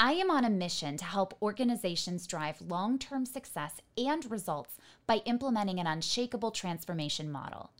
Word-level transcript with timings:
I 0.00 0.12
am 0.12 0.30
on 0.30 0.44
a 0.44 0.50
mission 0.50 0.96
to 0.98 1.04
help 1.04 1.36
organizations 1.42 2.28
drive 2.28 2.62
long 2.62 3.00
term 3.00 3.26
success 3.26 3.80
and 3.96 4.30
results 4.30 4.76
by 5.08 5.16
implementing 5.24 5.80
an 5.80 5.88
unshakable 5.88 6.52
transformation 6.52 7.32
model. 7.32 7.72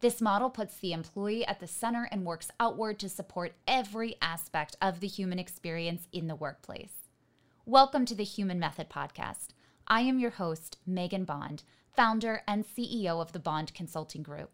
This 0.00 0.20
model 0.20 0.50
puts 0.50 0.76
the 0.76 0.92
employee 0.92 1.46
at 1.46 1.60
the 1.60 1.66
center 1.66 2.06
and 2.12 2.26
works 2.26 2.50
outward 2.60 2.98
to 2.98 3.08
support 3.08 3.54
every 3.66 4.16
aspect 4.20 4.76
of 4.82 5.00
the 5.00 5.06
human 5.06 5.38
experience 5.38 6.08
in 6.12 6.26
the 6.26 6.34
workplace. 6.34 7.08
Welcome 7.64 8.04
to 8.04 8.14
the 8.14 8.22
Human 8.22 8.58
Method 8.58 8.90
Podcast. 8.90 9.48
I 9.86 10.02
am 10.02 10.18
your 10.18 10.32
host, 10.32 10.76
Megan 10.86 11.24
Bond, 11.24 11.62
founder 11.96 12.42
and 12.46 12.66
CEO 12.66 13.22
of 13.22 13.32
the 13.32 13.38
Bond 13.38 13.72
Consulting 13.72 14.22
Group. 14.22 14.50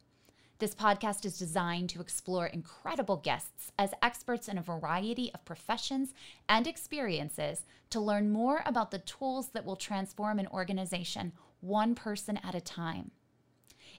This 0.60 0.74
podcast 0.74 1.24
is 1.24 1.38
designed 1.38 1.88
to 1.90 2.00
explore 2.00 2.46
incredible 2.46 3.16
guests 3.16 3.70
as 3.78 3.94
experts 4.02 4.48
in 4.48 4.58
a 4.58 4.62
variety 4.62 5.30
of 5.32 5.44
professions 5.44 6.12
and 6.48 6.66
experiences 6.66 7.64
to 7.90 8.00
learn 8.00 8.32
more 8.32 8.62
about 8.66 8.90
the 8.90 8.98
tools 8.98 9.50
that 9.50 9.64
will 9.64 9.76
transform 9.76 10.40
an 10.40 10.48
organization 10.48 11.32
one 11.60 11.94
person 11.94 12.38
at 12.38 12.56
a 12.56 12.60
time. 12.60 13.12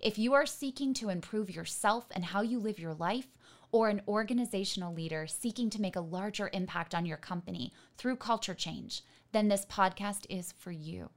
If 0.02 0.18
you 0.18 0.34
are 0.34 0.46
seeking 0.46 0.94
to 0.96 1.08
improve 1.08 1.50
yourself 1.50 2.08
and 2.12 2.26
how 2.26 2.42
you 2.42 2.60
live 2.60 2.78
your 2.78 2.94
life, 2.94 3.30
or 3.72 3.88
an 3.88 4.02
organizational 4.08 4.94
leader 4.94 5.28
seeking 5.28 5.70
to 5.70 5.82
make 5.82 5.96
a 5.96 6.02
larger 6.02 6.50
impact 6.52 6.94
on 6.94 7.06
your 7.06 7.18
company 7.18 7.72
through 7.98 8.16
culture 8.16 8.56
change, 8.56 9.04
then 9.32 9.48
this 9.48 9.66
podcast 9.66 10.26
is 10.30 10.54
for 10.58 10.72
you. 10.72 11.10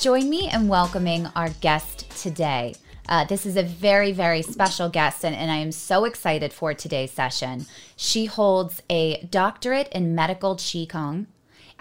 Join 0.00 0.30
me 0.30 0.50
in 0.50 0.66
welcoming 0.66 1.26
our 1.36 1.50
guest 1.60 2.08
today. 2.18 2.74
Uh, 3.06 3.26
this 3.26 3.44
is 3.44 3.58
a 3.58 3.62
very, 3.62 4.12
very 4.12 4.40
special 4.40 4.88
guest, 4.88 5.26
and, 5.26 5.36
and 5.36 5.50
I 5.50 5.56
am 5.56 5.72
so 5.72 6.06
excited 6.06 6.54
for 6.54 6.72
today's 6.72 7.10
session. 7.10 7.66
She 7.96 8.24
holds 8.24 8.82
a 8.88 9.22
doctorate 9.30 9.88
in 9.92 10.14
medical 10.14 10.56
Qigong, 10.56 11.26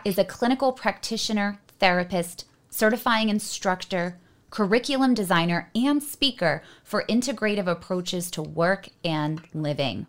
is 0.03 0.17
a 0.17 0.25
clinical 0.25 0.73
practitioner, 0.73 1.61
therapist, 1.79 2.43
certifying 2.69 3.29
instructor, 3.29 4.19
curriculum 4.49 5.13
designer, 5.13 5.71
and 5.73 6.03
speaker 6.03 6.61
for 6.83 7.05
integrative 7.07 7.67
approaches 7.67 8.29
to 8.31 8.41
work 8.41 8.89
and 9.01 9.43
living. 9.53 10.07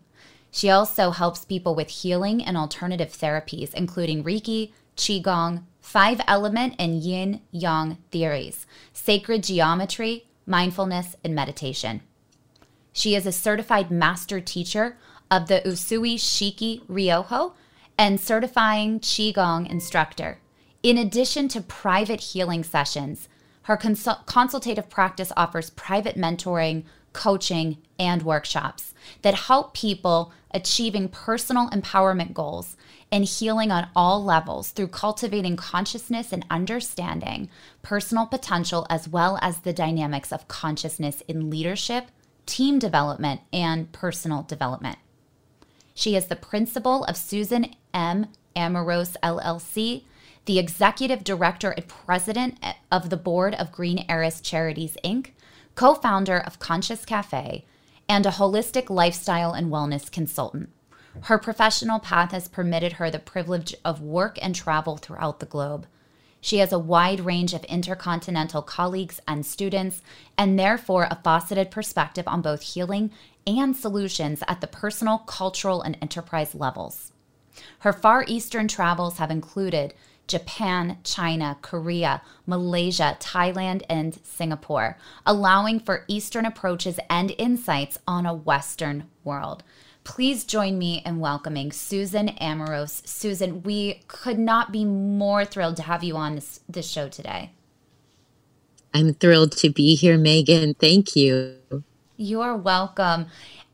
She 0.51 0.69
also 0.69 1.13
helps 1.13 1.45
people 1.45 1.77
with 1.77 1.91
healing 1.91 2.45
and 2.45 2.57
alternative 2.57 3.11
therapies, 3.11 3.73
including 3.73 4.25
Reiki, 4.25 4.73
Qigong, 4.97 5.63
five 5.91 6.21
element 6.29 6.73
and 6.79 7.03
yin 7.03 7.41
yang 7.51 7.99
theories, 8.13 8.65
sacred 8.93 9.43
geometry, 9.43 10.25
mindfulness, 10.47 11.17
and 11.25 11.35
meditation. 11.35 12.01
She 12.93 13.17
is 13.17 13.27
a 13.27 13.33
certified 13.33 13.91
master 13.91 14.41
teacher 14.41 14.97
of 15.33 15.49
the 15.49 15.61
Usui 15.67 16.15
Shiki 16.15 16.87
Ryoho 16.87 17.55
and 17.99 18.21
certifying 18.21 19.01
Qigong 19.01 19.69
instructor. 19.69 20.39
In 20.85 20.97
addition 20.97 21.49
to 21.49 21.61
private 21.61 22.21
healing 22.21 22.63
sessions, 22.63 23.29
her 23.63 23.77
consul- 23.77 24.23
consultative 24.27 24.89
practice 24.89 25.33
offers 25.37 25.71
private 25.71 26.15
mentoring, 26.17 26.85
coaching, 27.13 27.79
and 27.99 28.23
workshops 28.23 28.95
that 29.23 29.35
help 29.35 29.75
people 29.75 30.33
achieving 30.53 31.09
personal 31.09 31.69
empowerment 31.71 32.33
goals 32.33 32.77
and 33.13 33.25
healing 33.25 33.71
on 33.71 33.89
all 33.97 34.23
levels 34.23 34.71
through 34.71 34.89
cultivating 34.89 35.57
consciousness 35.57 36.33
and 36.33 36.45
understanding 36.51 37.49
personal 37.83 38.27
potential 38.27 38.87
as 38.89 39.09
well 39.09 39.39
as 39.43 39.61
the 39.61 39.73
dynamics 39.73 40.33
of 40.33 40.49
consciousness 40.49 41.23
in 41.27 41.51
leadership, 41.51 42.07
team 42.47 42.79
development, 42.79 43.41
and 43.53 43.91
personal 43.93 44.43
development. 44.43 44.99
She 45.95 46.17
is 46.17 46.27
the 46.27 46.37
principal 46.37 47.05
of 47.05 47.17
Susan 47.17 47.75
M. 47.93 48.29
Amorose 48.57 49.17
LLC, 49.23 50.05
the 50.45 50.59
executive 50.59 51.25
director 51.25 51.71
and 51.71 51.87
president 51.87 52.59
of 52.91 53.11
the 53.11 53.17
board 53.17 53.55
of 53.55 53.73
Green 53.73 54.05
Eris 54.09 54.41
Charities 54.41 54.97
Inc., 55.05 55.33
co 55.75 55.95
founder 55.95 56.39
of 56.39 56.59
Conscious 56.59 57.05
Cafe, 57.05 57.65
and 58.09 58.27
a 58.27 58.31
holistic 58.31 58.91
lifestyle 58.91 59.53
and 59.53 59.71
wellness 59.71 60.11
consultant. 60.11 60.71
Her 61.23 61.39
professional 61.39 61.99
path 61.99 62.33
has 62.33 62.49
permitted 62.49 62.95
her 62.95 63.11
the 63.11 63.19
privilege 63.19 63.75
of 63.85 64.01
work 64.01 64.39
and 64.41 64.55
travel 64.55 64.97
throughout 64.97 65.41
the 65.41 65.47
globe. 65.47 65.87
She 66.41 66.59
has 66.59 66.73
a 66.73 66.79
wide 66.79 67.21
range 67.21 67.53
of 67.53 67.65
intercontinental 67.65 68.63
colleagues 68.63 69.21
and 69.29 69.45
students, 69.45 70.01
and 70.39 70.59
therefore 70.59 71.07
a 71.11 71.21
faceted 71.23 71.71
perspective 71.71 72.27
on 72.27 72.41
both 72.41 72.63
healing 72.63 73.11
and 73.47 73.77
solutions 73.77 74.43
at 74.49 74.61
the 74.61 74.67
personal, 74.67 75.19
cultural, 75.19 75.83
and 75.83 75.99
enterprise 76.01 76.55
levels. 76.55 77.13
Her 77.81 77.93
Far 77.93 78.25
Eastern 78.27 78.69
travels 78.69 79.19
have 79.19 79.31
included 79.31 79.93
Japan, 80.29 80.99
China, 81.03 81.59
Korea, 81.61 82.23
Malaysia, 82.47 83.17
Thailand, 83.21 83.83
and 83.91 84.19
Singapore, 84.23 84.97
allowing 85.27 85.81
for 85.81 86.05
Eastern 86.07 86.47
approaches 86.47 87.01
and 87.11 87.35
insights 87.37 87.99
on 88.07 88.25
a 88.25 88.33
Western 88.33 89.09
world. 89.25 89.65
Please 90.11 90.43
join 90.43 90.77
me 90.77 91.03
in 91.07 91.21
welcoming 91.21 91.71
Susan 91.71 92.31
Amorose. 92.41 93.07
Susan, 93.07 93.63
we 93.63 94.03
could 94.09 94.41
not 94.41 94.73
be 94.73 94.85
more 94.85 95.45
thrilled 95.45 95.77
to 95.77 95.83
have 95.83 96.03
you 96.03 96.17
on 96.17 96.35
this, 96.35 96.59
this 96.69 96.91
show 96.91 97.09
today. 97.09 97.53
I'm 98.93 99.15
thrilled 99.15 99.53
to 99.59 99.71
be 99.71 99.95
here, 99.95 100.19
Megan. 100.19 100.75
Thank 100.75 101.15
you. 101.15 101.55
You're 102.17 102.57
welcome. 102.57 103.27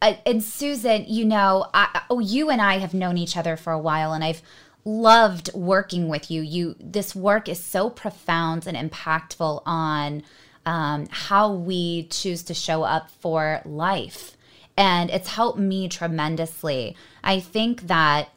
Uh, 0.03 0.17
and 0.27 0.45
Susan, 0.45 1.07
you 1.09 1.25
know, 1.25 1.71
I, 1.73 2.03
oh, 2.11 2.19
you 2.19 2.51
and 2.51 2.61
I 2.61 2.81
have 2.81 2.93
known 2.93 3.17
each 3.17 3.39
other 3.39 3.57
for 3.57 3.73
a 3.73 3.79
while, 3.79 4.13
and 4.13 4.23
I've 4.23 4.43
loved 4.85 5.55
working 5.55 6.07
with 6.09 6.31
you. 6.31 6.43
You, 6.43 6.77
this 6.79 7.15
work 7.15 7.49
is 7.49 7.65
so 7.65 7.89
profound 7.89 8.67
and 8.67 8.77
impactful 8.77 9.63
on 9.65 10.23
um, 10.67 11.09
how 11.11 11.51
we 11.51 12.09
choose 12.09 12.43
to 12.43 12.53
show 12.53 12.83
up 12.83 13.11
for 13.11 13.63
life 13.65 14.36
and 14.77 15.11
it's 15.11 15.29
helped 15.29 15.59
me 15.59 15.89
tremendously. 15.89 16.97
I 17.25 17.41
think 17.41 17.87
that, 17.89 18.31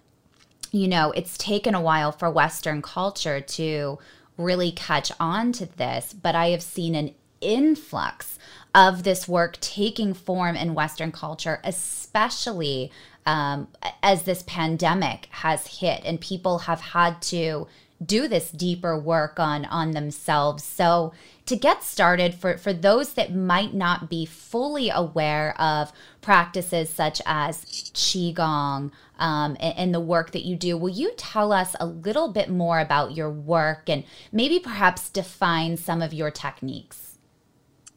you 0.72 0.88
know, 0.88 1.12
it's 1.12 1.38
taken 1.38 1.76
a 1.76 1.82
while 1.82 2.12
for 2.12 2.30
Western 2.30 2.82
culture 2.82 3.42
to 3.42 4.00
really 4.38 4.72
catch 4.72 5.12
on 5.20 5.52
to 5.54 5.66
this, 5.66 6.14
but 6.14 6.36
I 6.36 6.50
have 6.50 6.64
seen 6.64 6.96
an 6.96 7.14
influx 7.42 8.40
of 8.74 9.04
this 9.04 9.28
work 9.28 9.60
taking 9.60 10.14
form 10.14 10.56
in 10.56 10.74
Western 10.74 11.12
culture, 11.12 11.60
especially 11.64 12.92
um, 13.26 13.68
as 14.02 14.24
this 14.24 14.44
pandemic 14.44 15.28
has 15.32 15.80
hit 15.80 16.02
and 16.06 16.22
people 16.22 16.60
have 16.60 16.82
had 16.82 17.22
to 17.24 17.68
do 18.04 18.28
this 18.28 18.52
deeper 18.52 18.98
work 18.98 19.40
on 19.40 19.66
on 19.66 19.92
themselves. 19.92 20.64
So 20.64 21.14
to 21.46 21.56
get 21.56 21.84
started 21.84 22.36
for, 22.36 22.58
for 22.58 22.74
those 22.74 23.14
that 23.14 23.34
might 23.34 23.74
not 23.74 24.10
be 24.10 24.26
fully 24.26 24.90
aware 24.90 25.60
of 25.60 25.92
practices 26.22 26.90
such 26.90 27.22
as 27.26 27.66
Qigong 27.66 28.92
um, 29.18 29.58
and, 29.59 29.78
and 29.78 29.94
the 29.94 30.00
work 30.00 30.32
that 30.32 30.46
you 30.46 30.56
do, 30.56 30.78
will 30.78 30.90
you 30.90 31.12
tell 31.18 31.52
us 31.52 31.76
a 31.79 31.85
little 31.88 32.32
bit 32.32 32.50
more 32.50 32.79
about 32.79 33.16
your 33.16 33.32
work 33.32 33.90
and 33.90 34.03
maybe 34.32 34.59
perhaps 34.59 35.09
define 35.09 35.76
some 35.76 36.02
of 36.02 36.14
your 36.14 36.29
techniques? 36.29 37.09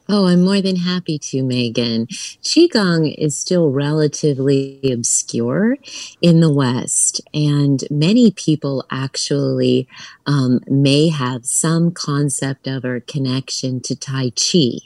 Oh, 0.08 0.26
I'm 0.26 0.42
more 0.42 0.60
than 0.60 0.76
happy 0.76 1.18
to, 1.18 1.42
Megan. 1.42 2.06
Qigong 2.06 3.14
is 3.16 3.38
still 3.38 3.70
relatively 3.70 4.80
obscure 4.92 5.78
in 6.20 6.40
the 6.40 6.52
West, 6.52 7.20
and 7.32 7.84
many 7.90 8.30
people 8.30 8.84
actually 8.90 9.88
um, 10.26 10.60
may 10.66 11.08
have 11.08 11.46
some 11.46 11.92
concept 11.92 12.66
of 12.66 12.84
or 12.84 13.00
connection 13.00 13.80
to 13.82 13.96
Tai 13.96 14.30
Chi. 14.30 14.80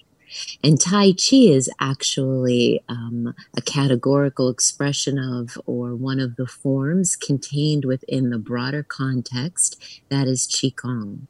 And 0.62 0.80
Tai 0.80 1.12
Chi 1.12 1.36
is 1.36 1.70
actually 1.80 2.82
um, 2.88 3.34
a 3.56 3.62
categorical 3.62 4.50
expression 4.50 5.18
of, 5.18 5.58
or 5.66 5.96
one 5.96 6.20
of 6.20 6.36
the 6.36 6.46
forms 6.46 7.16
contained 7.16 7.84
within 7.86 8.30
the 8.30 8.38
broader 8.38 8.82
context 8.82 10.02
that 10.10 10.28
is 10.28 10.46
Qigong. 10.46 11.26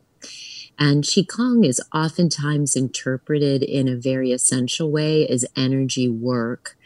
And 0.79 1.05
Qigong 1.05 1.67
is 1.67 1.81
oftentimes 1.95 2.77
interpreted 2.77 3.63
in 3.63 3.89
a 3.89 3.97
very 3.97 4.33
essential 4.33 4.91
way 4.91 5.27
as 5.27 5.45
energy 5.57 6.09
work. 6.09 6.77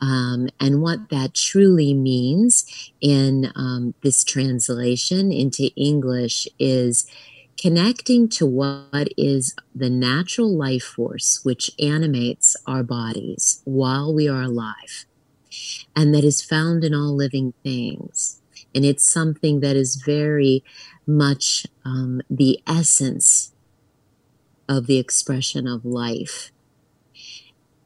Um, 0.00 0.48
and 0.58 0.80
what 0.80 1.10
that 1.10 1.34
truly 1.34 1.92
means 1.92 2.64
in 3.00 3.52
um, 3.54 3.94
this 4.02 4.24
translation 4.24 5.30
into 5.30 5.70
English 5.76 6.48
is 6.58 7.06
connecting 7.60 8.28
to 8.30 8.46
what 8.46 9.08
is 9.18 9.54
the 9.74 9.90
natural 9.90 10.56
life 10.56 10.82
force 10.82 11.40
which 11.42 11.70
animates 11.78 12.56
our 12.66 12.82
bodies 12.82 13.60
while 13.64 14.14
we 14.14 14.26
are 14.26 14.42
alive 14.42 15.04
and 15.94 16.14
that 16.14 16.24
is 16.24 16.42
found 16.42 16.84
in 16.84 16.94
all 16.94 17.14
living 17.14 17.52
things. 17.62 18.40
And 18.74 18.84
it's 18.84 19.10
something 19.10 19.60
that 19.60 19.76
is 19.76 19.96
very 19.96 20.62
much 21.10 21.66
um, 21.84 22.22
the 22.30 22.60
essence 22.66 23.52
of 24.68 24.86
the 24.86 24.98
expression 24.98 25.66
of 25.66 25.84
life. 25.84 26.52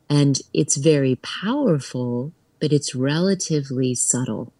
And 0.08 0.40
it's 0.52 0.76
very 0.76 1.16
powerful, 1.16 2.32
but 2.60 2.72
it's 2.72 2.94
relatively 2.94 3.94
subtle. 3.94 4.52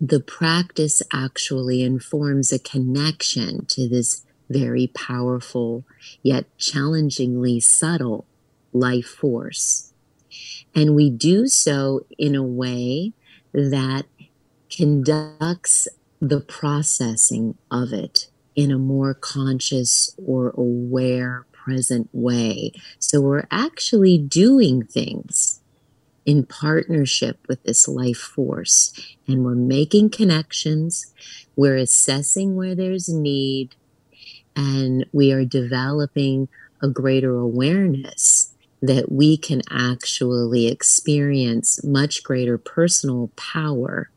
The 0.00 0.20
practice 0.20 1.02
actually 1.12 1.82
informs 1.82 2.52
a 2.52 2.58
connection 2.58 3.66
to 3.66 3.88
this 3.88 4.24
very 4.48 4.86
powerful, 4.88 5.84
yet 6.22 6.44
challengingly 6.58 7.58
subtle 7.60 8.26
life 8.72 9.06
force. 9.06 9.92
And 10.74 10.94
we 10.94 11.10
do 11.10 11.48
so 11.48 12.06
in 12.18 12.34
a 12.34 12.42
way 12.42 13.12
that 13.52 14.04
conducts 14.70 15.88
the 16.20 16.40
processing 16.40 17.56
of 17.70 17.92
it 17.92 18.28
in 18.54 18.70
a 18.70 18.78
more 18.78 19.14
conscious 19.14 20.14
or 20.24 20.50
aware, 20.56 21.46
present 21.52 22.08
way. 22.12 22.72
So 22.98 23.20
we're 23.20 23.46
actually 23.50 24.18
doing 24.18 24.84
things 24.84 25.60
in 26.24 26.44
partnership 26.44 27.38
with 27.48 27.62
this 27.62 27.86
life 27.86 28.18
force 28.18 28.92
and 29.28 29.44
we're 29.44 29.54
making 29.54 30.10
connections, 30.10 31.12
we're 31.54 31.76
assessing 31.76 32.56
where 32.56 32.74
there's 32.74 33.08
need, 33.08 33.76
and 34.56 35.06
we 35.12 35.32
are 35.32 35.44
developing 35.44 36.48
a 36.82 36.88
greater 36.88 37.36
awareness 37.36 38.52
that 38.82 39.10
we 39.10 39.36
can 39.36 39.62
actually 39.70 40.66
experience 40.66 41.82
much 41.84 42.22
greater 42.22 42.58
personal 42.58 43.30
power 43.36 44.10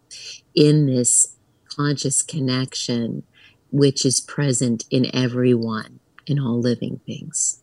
in 0.56 0.86
this 0.86 1.36
conscious 1.80 2.22
connection, 2.22 3.24
which 3.72 4.06
is 4.06 4.20
present 4.20 4.86
in 4.92 5.10
everyone, 5.16 6.00
in 6.28 6.40
all 6.40 6.60
living 6.60 7.00
things. 7.06 7.62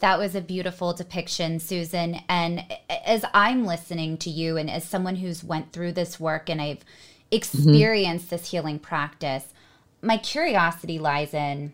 That 0.00 0.18
was 0.18 0.34
a 0.34 0.40
beautiful 0.40 0.92
depiction, 0.92 1.60
Susan. 1.60 2.20
And 2.28 2.64
as 2.88 3.24
I'm 3.34 3.64
listening 3.64 4.16
to 4.18 4.30
you, 4.30 4.56
and 4.56 4.70
as 4.70 4.84
someone 4.84 5.16
who's 5.16 5.44
went 5.44 5.72
through 5.72 5.92
this 5.92 6.18
work 6.18 6.48
and 6.48 6.60
I've 6.60 6.84
experienced 7.30 8.26
mm-hmm. 8.26 8.34
this 8.34 8.50
healing 8.50 8.78
practice, 8.78 9.52
my 10.02 10.16
curiosity 10.16 10.98
lies 10.98 11.34
in 11.34 11.72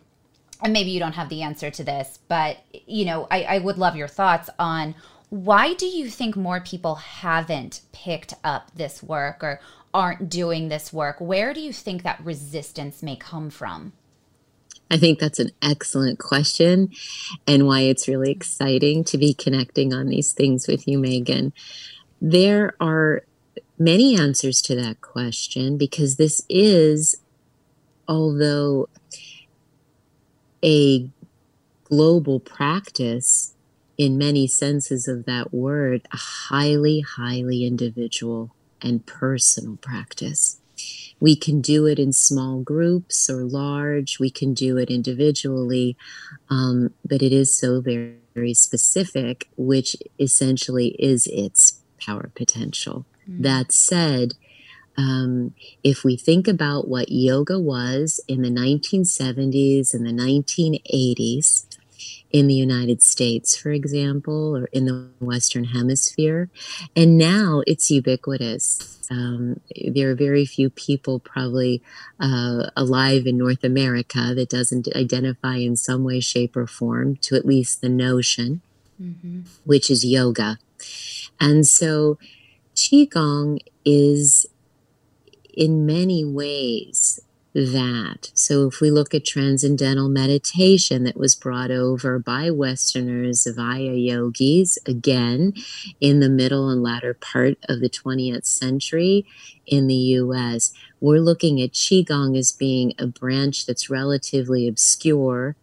and 0.63 0.73
maybe 0.73 0.91
you 0.91 1.01
don't 1.01 1.15
have 1.15 1.29
the 1.29 1.43
answer 1.43 1.71
to 1.71 1.85
this, 1.85 2.19
but 2.29 2.59
you 2.87 3.05
know, 3.05 3.27
I, 3.31 3.43
I 3.45 3.59
would 3.59 3.79
love 3.79 3.97
your 3.97 4.09
thoughts 4.09 4.51
on 4.59 4.95
why 5.31 5.75
do 5.75 5.87
you 5.87 6.11
think 6.11 6.37
more 6.37 6.61
people 6.61 6.97
haven't 6.97 7.83
picked 7.93 8.35
up 8.43 8.71
this 8.75 9.03
work 9.03 9.43
or 9.43 9.61
aren't 9.93 10.29
doing 10.29 10.69
this 10.69 10.93
work? 10.93 11.17
Where 11.21 11.53
do 11.53 11.61
you 11.61 11.73
think 11.73 12.03
that 12.03 12.25
resistance 12.25 13.03
may 13.03 13.17
come 13.17 13.51
from? 13.51 13.93
I 14.91 14.99
think 14.99 15.21
that's 15.21 15.39
an 15.39 15.53
excellent 15.63 16.19
question 16.19 16.91
and 17.47 17.67
why 17.67 17.83
it's 17.83 18.09
really 18.09 18.33
exciting 18.33 19.05
to 19.05 19.19
be 19.19 19.35
connecting 19.35 19.93
on 19.95 20.07
these 20.07 20.33
things 20.33 20.67
with 20.67 20.89
you, 20.89 20.99
Megan. 20.99 21.53
There 22.21 22.75
are 22.81 23.23
many 23.79 24.19
answers 24.19 24.61
to 24.63 24.75
that 24.77 25.01
question 25.01 25.79
because 25.79 26.17
this 26.17 26.43
is, 26.49 27.17
although 28.09 28.89
a 30.63 31.09
global 31.85 32.41
practice 32.41 33.55
in 33.97 34.19
many 34.19 34.47
senses 34.47 35.07
of 35.07 35.25
that 35.27 35.55
word, 35.55 36.07
a 36.13 36.17
highly, 36.17 37.01
highly 37.01 37.65
individual 37.65 38.51
and 38.82 39.06
personal 39.06 39.77
practice. 39.77 40.61
We 41.21 41.37
can 41.37 41.61
do 41.61 41.87
it 41.87 41.99
in 41.99 42.12
small 42.12 42.62
groups 42.62 43.29
or 43.29 43.44
large, 43.44 44.19
we 44.19 44.31
can 44.31 44.55
do 44.55 44.79
it 44.79 44.91
individually, 44.91 45.97
um, 46.49 46.94
but 47.05 47.23
it 47.23 47.32
is 47.32 47.55
so 47.55 47.81
very, 47.81 48.17
very 48.35 48.55
specific, 48.55 49.49
which 49.56 49.97
essentially 50.19 50.97
is 50.99 51.27
its 51.27 51.82
power 52.00 52.31
potential. 52.35 53.05
Mm-hmm. 53.29 53.43
That 53.43 53.73
said, 53.73 54.32
um, 54.97 55.55
if 55.85 56.05
we 56.05 56.17
think 56.17 56.49
about 56.49 56.88
what 56.88 57.11
yoga 57.11 57.59
was 57.59 58.21
in 58.26 58.43
the 58.43 58.50
1970s 58.50 59.94
and 59.94 60.06
the 60.06 60.12
1980s 60.12 61.67
in 62.31 62.47
the 62.47 62.55
United 62.55 63.03
States, 63.03 63.56
for 63.56 63.71
example, 63.71 64.56
or 64.56 64.67
in 64.67 64.85
the 64.85 65.09
Western 65.21 65.65
Hemisphere, 65.65 66.49
and 66.94 67.19
now 67.19 67.62
it's 67.67 67.91
ubiquitous. 67.91 68.99
Um, 69.11 69.61
there 69.93 70.11
are 70.11 70.15
very 70.15 70.47
few 70.47 70.71
people 70.71 71.19
probably 71.19 71.82
uh, 72.21 72.71
alive 72.77 73.27
in 73.27 73.37
North 73.37 73.65
America 73.65 74.32
that 74.35 74.49
doesn't 74.49 74.88
identify 74.94 75.56
in 75.56 75.75
some 75.75 76.05
way, 76.05 76.21
shape, 76.21 76.56
or 76.56 76.67
form 76.67 77.17
to 77.17 77.35
at 77.35 77.44
least 77.44 77.81
the 77.81 77.88
notion, 77.88 78.61
mm-hmm. 79.00 79.41
which 79.65 79.91
is 79.91 80.05
yoga. 80.05 80.59
And 81.41 81.67
so 81.67 82.19
Qigong 82.76 83.59
is 83.85 84.47
in 85.53 85.85
many 85.85 86.25
ways 86.25 87.21
that. 87.55 88.31
So, 88.35 88.67
if 88.67 88.81
we 88.81 88.91
look 88.91 89.14
at 89.14 89.25
transcendental 89.25 90.08
meditation 90.08 91.05
that 91.05 91.17
was 91.17 91.35
brought 91.35 91.70
over 91.70 92.19
by 92.19 92.50
Westerners 92.50 93.47
via 93.47 93.93
yogis, 93.93 94.79
again, 94.87 95.55
in 96.00 96.20
the 96.20 96.29
middle 96.29 96.69
and 96.69 96.82
latter 96.82 97.14
part 97.14 97.58
of 97.69 97.81
the 97.81 97.91
20th 97.91 98.47
century 98.47 99.26
in 99.67 99.87
the 99.87 99.94
US, 99.94 100.73
we're 101.00 101.20
looking 101.20 101.61
at 101.61 101.73
Qigong 101.73 102.38
as 102.38 102.52
being 102.52 102.94
a 102.99 103.06
branch 103.06 103.67
that's 103.67 103.91
relatively 103.91 104.69
obscure. 104.69 105.56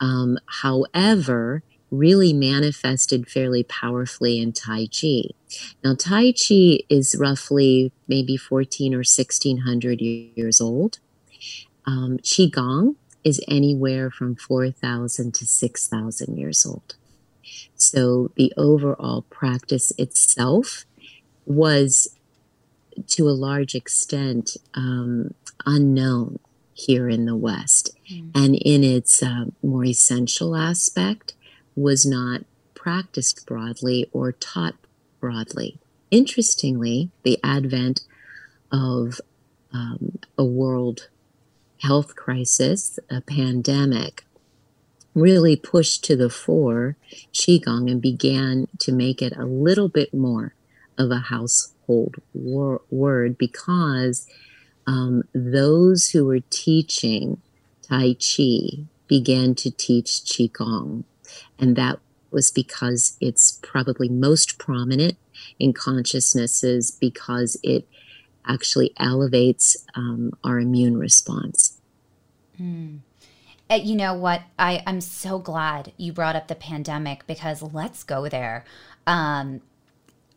Um, 0.00 0.38
however, 0.62 1.62
really 1.90 2.32
manifested 2.32 3.28
fairly 3.28 3.62
powerfully 3.62 4.40
in 4.40 4.52
Tai 4.52 4.86
Chi. 4.86 5.22
Now, 5.82 5.94
Tai 5.94 6.32
Chi 6.32 6.80
is 6.88 7.16
roughly 7.18 7.92
maybe 8.06 8.36
14 8.36 8.94
or 8.94 8.98
1600 8.98 10.00
years 10.00 10.60
old. 10.60 10.98
Um, 11.88 12.18
Qigong 12.18 12.96
is 13.24 13.42
anywhere 13.48 14.10
from 14.10 14.36
4,000 14.36 15.32
to 15.32 15.46
6,000 15.46 16.36
years 16.36 16.66
old. 16.66 16.96
So 17.76 18.30
the 18.36 18.52
overall 18.58 19.22
practice 19.30 19.90
itself 19.96 20.84
was, 21.46 22.08
to 23.06 23.26
a 23.26 23.30
large 23.30 23.74
extent, 23.74 24.58
um, 24.74 25.32
unknown 25.64 26.40
here 26.74 27.08
in 27.08 27.24
the 27.24 27.36
West. 27.36 27.96
Mm. 28.12 28.32
And 28.34 28.54
in 28.56 28.84
its 28.84 29.22
uh, 29.22 29.46
more 29.62 29.86
essential 29.86 30.54
aspect, 30.54 31.32
was 31.74 32.04
not 32.04 32.42
practiced 32.74 33.46
broadly 33.46 34.10
or 34.12 34.32
taught 34.32 34.74
broadly. 35.20 35.78
Interestingly, 36.10 37.10
the 37.22 37.38
advent 37.42 38.02
of 38.70 39.22
um, 39.72 40.18
a 40.36 40.44
world 40.44 41.08
health 41.82 42.16
crisis, 42.16 42.98
a 43.10 43.20
pandemic, 43.20 44.24
really 45.14 45.56
pushed 45.56 46.04
to 46.04 46.16
the 46.16 46.30
fore 46.30 46.96
Qigong 47.32 47.90
and 47.90 48.00
began 48.00 48.68
to 48.78 48.92
make 48.92 49.20
it 49.20 49.36
a 49.36 49.44
little 49.44 49.88
bit 49.88 50.14
more 50.14 50.54
of 50.96 51.10
a 51.10 51.18
household 51.18 52.16
wor- 52.34 52.82
word 52.90 53.38
because 53.38 54.26
um, 54.86 55.22
those 55.34 56.10
who 56.10 56.24
were 56.24 56.40
teaching 56.50 57.40
Tai 57.82 58.14
Chi 58.14 58.84
began 59.06 59.54
to 59.56 59.70
teach 59.70 60.22
Qigong. 60.24 61.04
And 61.58 61.76
that 61.76 61.98
was 62.30 62.50
because 62.50 63.16
it's 63.20 63.58
probably 63.62 64.08
most 64.08 64.58
prominent 64.58 65.16
in 65.58 65.72
consciousnesses 65.72 66.90
because 66.90 67.56
it 67.62 67.88
actually 68.48 68.92
elevates 68.98 69.76
um, 69.94 70.32
our 70.42 70.58
immune 70.58 70.96
response. 70.96 71.78
Mm. 72.60 73.00
You 73.70 73.96
know 73.96 74.14
what? 74.14 74.42
I, 74.58 74.82
I'm 74.86 75.02
so 75.02 75.38
glad 75.38 75.92
you 75.98 76.12
brought 76.12 76.36
up 76.36 76.48
the 76.48 76.54
pandemic 76.54 77.26
because 77.26 77.62
let's 77.62 78.02
go 78.02 78.28
there. 78.28 78.64
Um, 79.06 79.60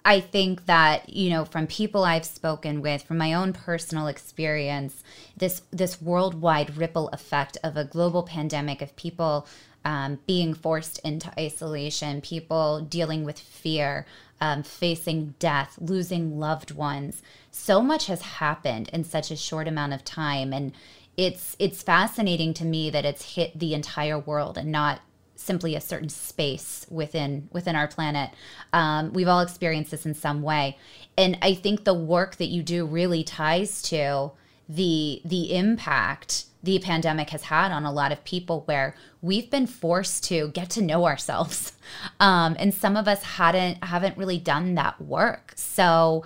I 0.03 0.19
think 0.19 0.65
that 0.65 1.09
you 1.09 1.29
know 1.29 1.45
from 1.45 1.67
people 1.67 2.03
I've 2.03 2.25
spoken 2.25 2.81
with, 2.81 3.03
from 3.03 3.17
my 3.17 3.33
own 3.33 3.53
personal 3.53 4.07
experience, 4.07 5.03
this 5.37 5.61
this 5.71 6.01
worldwide 6.01 6.75
ripple 6.77 7.09
effect 7.09 7.57
of 7.63 7.77
a 7.77 7.85
global 7.85 8.23
pandemic 8.23 8.81
of 8.81 8.95
people 8.95 9.47
um, 9.85 10.19
being 10.27 10.53
forced 10.53 10.99
into 10.99 11.31
isolation, 11.39 12.21
people 12.21 12.81
dealing 12.81 13.23
with 13.23 13.39
fear, 13.39 14.05
um, 14.41 14.63
facing 14.63 15.35
death, 15.37 15.77
losing 15.79 16.39
loved 16.39 16.71
ones. 16.71 17.21
So 17.51 17.81
much 17.81 18.07
has 18.07 18.21
happened 18.21 18.89
in 18.89 19.03
such 19.03 19.29
a 19.29 19.37
short 19.37 19.67
amount 19.67 19.93
of 19.93 20.03
time, 20.03 20.51
and 20.51 20.73
it's 21.15 21.55
it's 21.59 21.83
fascinating 21.83 22.53
to 22.55 22.65
me 22.65 22.89
that 22.89 23.05
it's 23.05 23.35
hit 23.35 23.57
the 23.57 23.73
entire 23.73 24.17
world 24.17 24.57
and 24.57 24.71
not 24.71 25.01
simply 25.35 25.75
a 25.75 25.81
certain 25.81 26.09
space 26.09 26.85
within 26.89 27.47
within 27.51 27.75
our 27.75 27.87
planet. 27.87 28.31
Um, 28.73 29.13
we've 29.13 29.27
all 29.27 29.41
experienced 29.41 29.91
this 29.91 30.05
in 30.05 30.15
some 30.15 30.41
way, 30.41 30.77
and 31.17 31.37
I 31.41 31.53
think 31.53 31.83
the 31.83 31.93
work 31.93 32.37
that 32.37 32.47
you 32.47 32.63
do 32.63 32.85
really 32.85 33.23
ties 33.23 33.81
to 33.83 34.31
the 34.67 35.21
the 35.23 35.55
impact 35.55 36.45
the 36.63 36.79
pandemic 36.79 37.29
has 37.31 37.43
had 37.43 37.71
on 37.71 37.85
a 37.85 37.91
lot 37.91 38.11
of 38.11 38.23
people 38.23 38.61
where 38.65 38.95
we've 39.21 39.49
been 39.49 39.67
forced 39.67 40.23
to 40.25 40.49
get 40.49 40.69
to 40.69 40.81
know 40.81 41.05
ourselves 41.05 41.73
um, 42.19 42.55
and 42.59 42.73
some 42.73 42.95
of 42.95 43.07
us 43.07 43.23
hadn't 43.23 43.83
haven't 43.83 44.17
really 44.17 44.37
done 44.37 44.75
that 44.75 44.99
work 45.01 45.53
so 45.55 46.23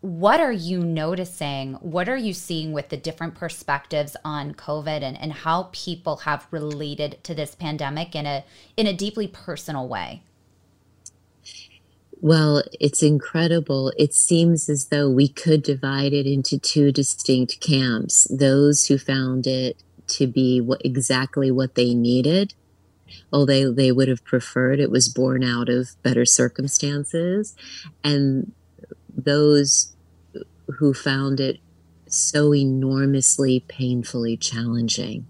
what 0.00 0.38
are 0.40 0.52
you 0.52 0.78
noticing? 0.78 1.74
What 1.74 2.08
are 2.08 2.16
you 2.16 2.32
seeing 2.32 2.72
with 2.72 2.88
the 2.88 2.96
different 2.96 3.34
perspectives 3.34 4.16
on 4.24 4.54
COVID 4.54 5.02
and, 5.02 5.20
and 5.20 5.32
how 5.32 5.70
people 5.72 6.18
have 6.18 6.46
related 6.52 7.18
to 7.24 7.34
this 7.34 7.56
pandemic 7.56 8.14
in 8.14 8.24
a 8.24 8.44
in 8.76 8.86
a 8.86 8.92
deeply 8.92 9.26
personal 9.26 9.88
way? 9.88 10.22
Well, 12.20 12.64
it's 12.80 13.02
incredible. 13.02 13.92
It 13.96 14.12
seems 14.12 14.68
as 14.68 14.86
though 14.86 15.08
we 15.08 15.28
could 15.28 15.62
divide 15.62 16.12
it 16.12 16.26
into 16.26 16.58
two 16.58 16.90
distinct 16.90 17.60
camps. 17.60 18.26
Those 18.28 18.86
who 18.86 18.98
found 18.98 19.46
it 19.46 19.82
to 20.08 20.26
be 20.26 20.60
what, 20.60 20.80
exactly 20.84 21.50
what 21.50 21.76
they 21.76 21.94
needed, 21.94 22.54
although 23.32 23.72
they 23.72 23.92
would 23.92 24.08
have 24.08 24.24
preferred 24.24 24.80
it 24.80 24.90
was 24.90 25.08
born 25.08 25.44
out 25.44 25.68
of 25.68 25.90
better 26.02 26.24
circumstances, 26.24 27.54
and 28.02 28.52
those 29.16 29.94
who 30.78 30.92
found 30.92 31.38
it 31.38 31.60
so 32.06 32.54
enormously 32.54 33.60
painfully 33.68 34.36
challenging. 34.36 35.26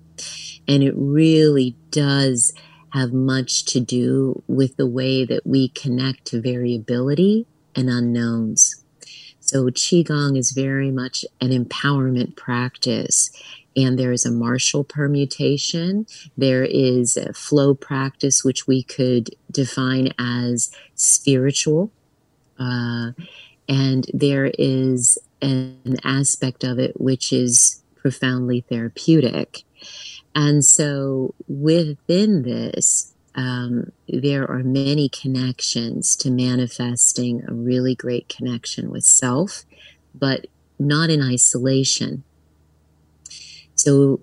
And 0.66 0.82
it 0.82 0.94
really 0.96 1.76
does 1.90 2.52
have 2.92 3.12
much 3.12 3.64
to 3.66 3.80
do 3.80 4.42
with 4.46 4.76
the 4.76 4.86
way 4.86 5.24
that 5.24 5.46
we 5.46 5.68
connect 5.68 6.26
to 6.26 6.40
variability 6.40 7.46
and 7.74 7.88
unknowns. 7.88 8.84
So, 9.40 9.64
Qigong 9.64 10.36
is 10.36 10.52
very 10.52 10.90
much 10.90 11.24
an 11.40 11.50
empowerment 11.50 12.36
practice. 12.36 13.30
And 13.76 13.98
there 13.98 14.12
is 14.12 14.26
a 14.26 14.32
martial 14.32 14.82
permutation. 14.82 16.06
There 16.36 16.64
is 16.64 17.16
a 17.16 17.32
flow 17.32 17.74
practice, 17.74 18.44
which 18.44 18.66
we 18.66 18.82
could 18.82 19.30
define 19.50 20.12
as 20.18 20.70
spiritual. 20.96 21.92
Uh, 22.58 23.12
and 23.68 24.06
there 24.12 24.50
is 24.58 25.16
an 25.40 25.96
aspect 26.04 26.64
of 26.64 26.78
it 26.78 27.00
which 27.00 27.32
is 27.32 27.82
profoundly 27.96 28.62
therapeutic. 28.62 29.62
And 30.38 30.64
so 30.64 31.34
within 31.48 32.42
this, 32.42 33.12
um, 33.34 33.90
there 34.06 34.48
are 34.48 34.62
many 34.62 35.08
connections 35.08 36.14
to 36.14 36.30
manifesting 36.30 37.42
a 37.48 37.52
really 37.52 37.96
great 37.96 38.28
connection 38.28 38.88
with 38.88 39.02
self, 39.02 39.64
but 40.14 40.46
not 40.78 41.10
in 41.10 41.20
isolation. 41.20 42.22
So, 43.74 44.20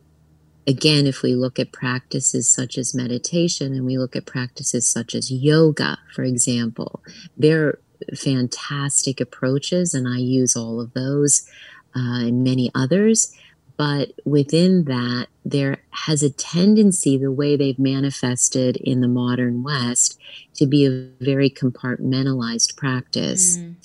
again, 0.65 1.05
if 1.05 1.21
we 1.21 1.35
look 1.35 1.59
at 1.59 1.73
practices 1.73 2.49
such 2.49 2.77
as 2.77 2.95
meditation 2.95 3.73
and 3.73 3.85
we 3.85 3.97
look 3.97 4.15
at 4.15 4.25
practices 4.25 4.87
such 4.87 5.15
as 5.15 5.29
yoga, 5.29 5.97
for 6.13 6.23
example, 6.23 7.03
they're 7.35 7.79
fantastic 8.15 9.19
approaches, 9.19 9.93
and 9.93 10.07
I 10.07 10.19
use 10.19 10.55
all 10.55 10.79
of 10.79 10.93
those 10.93 11.45
uh, 11.93 12.23
and 12.23 12.41
many 12.41 12.71
others. 12.73 13.35
But 13.77 14.13
within 14.23 14.85
that, 14.85 15.27
there 15.43 15.83
has 15.91 16.23
a 16.23 16.29
tendency, 16.29 17.17
the 17.17 17.31
way 17.31 17.57
they've 17.57 17.79
manifested 17.79 18.77
in 18.77 19.01
the 19.01 19.07
modern 19.07 19.63
West, 19.63 20.17
to 20.55 20.65
be 20.65 20.85
a 20.85 21.09
very 21.23 21.49
compartmentalized 21.49 22.77
practice. 22.77 23.57
Mm. 23.57 23.75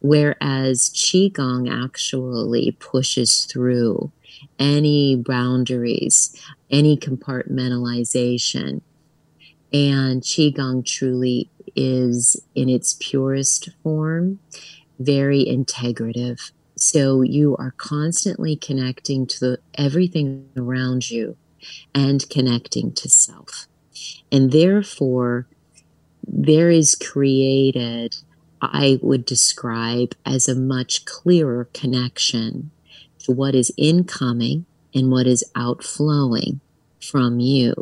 Whereas 0.00 0.90
Qigong 0.90 1.70
actually 1.70 2.72
pushes 2.78 3.44
through 3.44 4.12
any 4.58 5.16
boundaries, 5.16 6.34
any 6.70 6.96
compartmentalization. 6.96 8.80
And 9.72 10.22
Qigong 10.22 10.84
truly 10.84 11.50
is 11.74 12.36
in 12.54 12.68
its 12.68 12.96
purest 13.00 13.70
form 13.82 14.38
very 14.98 15.44
integrative. 15.44 16.52
So 16.82 17.22
you 17.22 17.56
are 17.58 17.74
constantly 17.76 18.56
connecting 18.56 19.28
to 19.38 19.58
everything 19.76 20.48
around 20.56 21.12
you 21.12 21.36
and 21.94 22.28
connecting 22.28 22.92
to 22.94 23.08
self. 23.08 23.68
And 24.32 24.50
therefore, 24.50 25.46
there 26.26 26.70
is 26.70 26.96
created, 26.96 28.16
I 28.60 28.98
would 29.00 29.24
describe 29.24 30.16
as 30.26 30.48
a 30.48 30.56
much 30.56 31.04
clearer 31.04 31.68
connection 31.72 32.72
to 33.20 33.30
what 33.30 33.54
is 33.54 33.70
incoming 33.76 34.66
and 34.92 35.08
what 35.08 35.28
is 35.28 35.44
outflowing 35.54 36.60
from 37.00 37.38
you. 37.38 37.74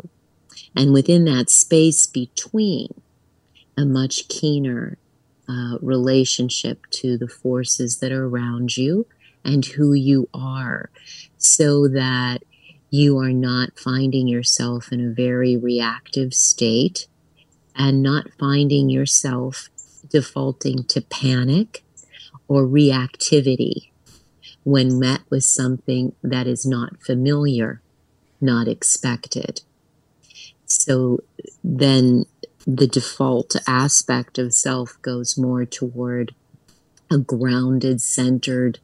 And 0.75 0.93
within 0.93 1.25
that 1.25 1.49
space 1.49 2.05
between, 2.05 2.93
a 3.75 3.83
much 3.83 4.27
keener 4.27 4.99
uh, 5.51 5.77
relationship 5.81 6.85
to 6.91 7.17
the 7.17 7.27
forces 7.27 7.97
that 7.97 8.11
are 8.11 8.25
around 8.25 8.77
you 8.77 9.05
and 9.43 9.65
who 9.65 9.93
you 9.93 10.29
are 10.33 10.89
so 11.37 11.87
that 11.89 12.39
you 12.89 13.17
are 13.17 13.33
not 13.33 13.77
finding 13.77 14.27
yourself 14.27 14.91
in 14.91 15.05
a 15.05 15.13
very 15.13 15.57
reactive 15.57 16.33
state 16.33 17.07
and 17.75 18.01
not 18.01 18.27
finding 18.39 18.89
yourself 18.89 19.69
defaulting 20.09 20.83
to 20.83 21.01
panic 21.01 21.83
or 22.47 22.63
reactivity 22.63 23.89
when 24.63 24.99
met 24.99 25.21
with 25.29 25.43
something 25.43 26.13
that 26.21 26.47
is 26.47 26.65
not 26.65 27.01
familiar, 27.01 27.81
not 28.39 28.67
expected. 28.67 29.61
So 30.65 31.19
then 31.63 32.25
the 32.67 32.87
default 32.87 33.55
aspect 33.67 34.37
of 34.37 34.53
self 34.53 35.01
goes 35.01 35.37
more 35.37 35.65
toward 35.65 36.35
a 37.09 37.17
grounded, 37.17 38.01
centered, 38.01 38.79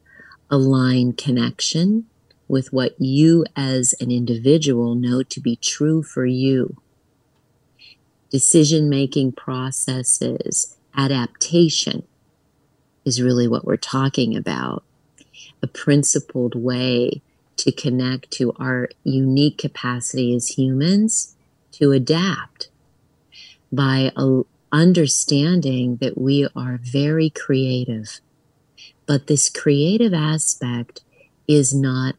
aligned 0.50 1.16
connection 1.16 2.04
with 2.48 2.72
what 2.72 3.00
you 3.00 3.44
as 3.54 3.94
an 4.00 4.10
individual 4.10 4.94
know 4.94 5.22
to 5.22 5.40
be 5.40 5.56
true 5.56 6.02
for 6.02 6.26
you. 6.26 6.76
Decision 8.30 8.88
making 8.88 9.32
processes, 9.32 10.76
adaptation 10.96 12.06
is 13.04 13.22
really 13.22 13.46
what 13.46 13.64
we're 13.64 13.76
talking 13.76 14.36
about. 14.36 14.82
A 15.62 15.66
principled 15.66 16.54
way 16.54 17.22
to 17.56 17.72
connect 17.72 18.30
to 18.32 18.52
our 18.58 18.88
unique 19.04 19.58
capacity 19.58 20.34
as 20.34 20.58
humans 20.58 21.36
to 21.72 21.92
adapt 21.92 22.68
by 23.72 24.12
a, 24.16 24.42
understanding 24.72 25.96
that 25.96 26.18
we 26.18 26.46
are 26.54 26.78
very 26.82 27.30
creative. 27.30 28.20
But 29.06 29.26
this 29.26 29.48
creative 29.48 30.12
aspect 30.12 31.02
is 31.46 31.74
not 31.74 32.16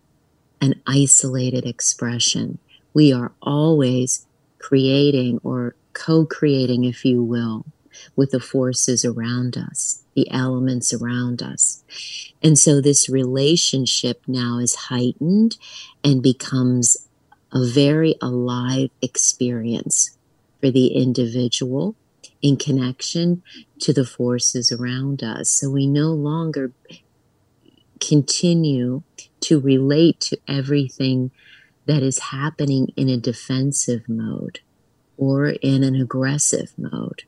an 0.62 0.82
isolated 0.88 1.66
expression. 1.66 2.58
We 2.94 3.14
are 3.14 3.32
always 3.42 4.26
creating 4.58 5.40
or 5.44 5.76
co 5.94 6.26
creating, 6.26 6.84
if 6.84 7.06
you 7.06 7.24
will, 7.24 7.66
with 8.16 8.32
the 8.32 8.40
forces 8.40 9.06
around 9.06 9.58
us, 9.58 10.04
the 10.16 10.30
elements 10.32 10.94
around 10.94 11.42
us. 11.44 11.84
And 12.42 12.58
so 12.58 12.82
this 12.82 13.10
relationship 13.10 14.24
now 14.28 14.58
is 14.58 14.76
heightened 14.76 15.58
and 16.04 16.24
becomes 16.24 16.98
a 17.52 17.66
very 17.66 18.16
alive 18.22 18.90
experience 19.02 20.18
for 20.60 20.72
the 20.72 20.88
individual 20.88 21.96
in 22.42 22.58
connection 22.58 23.44
to 23.80 23.94
the 23.94 24.06
forces 24.06 24.72
around 24.72 25.24
us. 25.24 25.50
So 25.50 25.70
we 25.70 25.88
no 25.88 26.12
longer 26.12 26.72
continue 28.00 29.04
to 29.42 29.60
relate 29.60 30.20
to 30.22 30.38
everything 30.48 31.32
that 31.86 32.04
is 32.04 32.20
happening 32.20 32.94
in 32.96 33.10
a 33.10 33.18
defensive 33.18 34.08
mode 34.08 34.60
or 35.18 35.50
in 35.50 35.84
an 35.84 35.96
aggressive 35.96 36.72
mode 36.78 37.24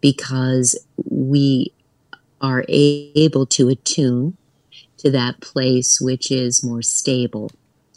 because 0.00 0.78
we 1.04 1.72
are 2.40 2.64
able 2.68 3.46
to 3.46 3.68
attune 3.68 4.36
to 4.98 5.10
that 5.10 5.40
place 5.40 6.00
which 6.00 6.30
is 6.30 6.64
more 6.64 6.82
stable. 6.82 7.50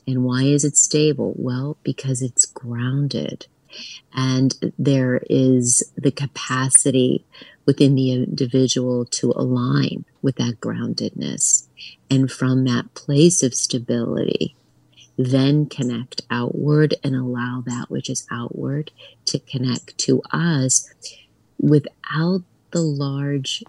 And 0.08 0.24
why 0.24 0.44
is 0.44 0.64
it 0.64 0.78
stable? 0.78 1.34
Well, 1.36 1.78
because 1.84 2.22
it's 2.22 2.46
grounded 2.46 3.48
and 4.14 4.74
there 4.78 5.22
is 5.30 5.84
the 5.96 6.12
capacity 6.12 7.26
within 7.66 7.96
the 7.96 8.12
individual 8.12 9.06
to 9.06 9.32
align 9.36 10.06
with 10.22 10.36
that 10.36 10.60
groundedness. 10.60 11.68
And 12.10 12.32
from 12.32 12.66
that 12.66 12.94
place 12.94 13.44
of 13.44 13.54
stability, 13.54 14.56
then 15.18 15.68
connect 15.68 16.22
outward 16.30 16.96
and 17.04 17.16
allow 17.16 17.64
that 17.66 17.90
which 17.90 18.10
is 18.10 18.28
outward 18.32 18.92
to 19.26 19.40
connect 19.40 19.98
to 20.00 20.22
us 20.32 20.92
without 21.60 22.42
the 22.72 22.82
large 22.82 23.64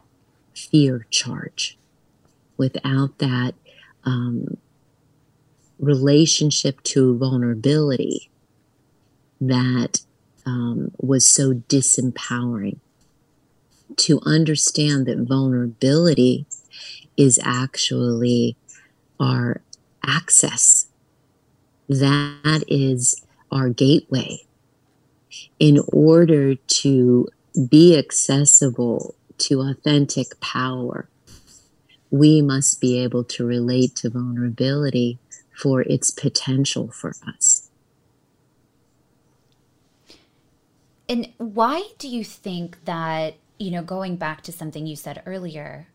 fear 0.54 1.06
charge, 1.10 1.78
without 2.56 3.18
that 3.18 3.54
um, 4.04 4.56
relationship 5.78 6.82
to 6.82 7.16
vulnerability 7.18 8.30
that 9.48 10.00
um, 10.46 10.92
was 10.98 11.26
so 11.26 11.54
disempowering. 11.54 12.78
To 13.96 14.20
understand 14.24 15.06
that 15.06 15.18
vulnerability 15.18 16.46
is 17.16 17.38
actually 17.42 18.56
our 19.20 19.60
access, 20.06 20.86
that 21.88 22.64
is 22.68 23.22
our 23.50 23.68
gateway. 23.68 24.38
In 25.58 25.78
order 25.92 26.54
to 26.54 27.28
be 27.68 27.98
accessible 27.98 29.14
to 29.38 29.60
authentic 29.60 30.40
power, 30.40 31.08
we 32.10 32.40
must 32.40 32.80
be 32.80 32.98
able 32.98 33.24
to 33.24 33.44
relate 33.44 33.96
to 33.96 34.10
vulnerability 34.10 35.18
for 35.54 35.82
its 35.82 36.10
potential 36.10 36.88
for 36.88 37.14
us. 37.26 37.61
And 41.08 41.32
why 41.38 41.88
do 41.98 42.08
you 42.08 42.24
think 42.24 42.84
that, 42.84 43.34
you 43.58 43.70
know, 43.70 43.82
going 43.82 44.16
back 44.16 44.42
to 44.42 44.52
something 44.52 44.86
you 44.86 44.96
said 44.96 45.22
earlier, 45.26 45.88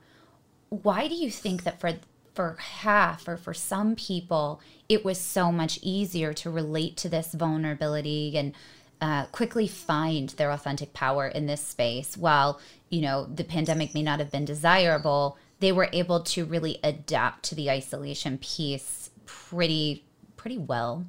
why 0.70 1.08
do 1.08 1.16
you 1.16 1.32
think 1.32 1.64
that 1.64 1.80
for 1.80 1.94
for 2.34 2.56
half 2.60 3.28
or 3.28 3.36
for 3.36 3.52
some 3.52 3.96
people 3.96 4.62
it 4.88 5.04
was 5.04 5.20
so 5.20 5.52
much 5.52 5.80
easier 5.82 6.34
to 6.34 6.52
relate 6.52 6.96
to 6.96 7.10
this 7.10 7.34
vulnerability 7.34 8.38
and 8.38 8.54
uh, 9.02 9.26
quickly 9.28 9.68
find 9.68 10.30
their 10.30 10.52
authentic 10.52 10.94
power 10.94 11.28
in 11.28 11.48
this 11.48 11.62
space 11.62 12.16
while 12.16 12.60
you 12.90 13.02
know 13.02 13.26
the 13.26 13.44
pandemic 13.44 13.96
may 13.96 14.04
not 14.04 14.20
have 14.20 14.32
been 14.32 14.46
desirable 14.46 15.36
they 15.62 15.72
were 15.72 15.90
able 15.94 16.20
to 16.20 16.46
really 16.46 16.78
adapt 16.84 17.42
to 17.42 17.56
the 17.56 17.72
isolation 17.72 18.38
piece 18.38 19.10
pretty 19.26 20.04
pretty 20.36 20.60
well 20.60 21.08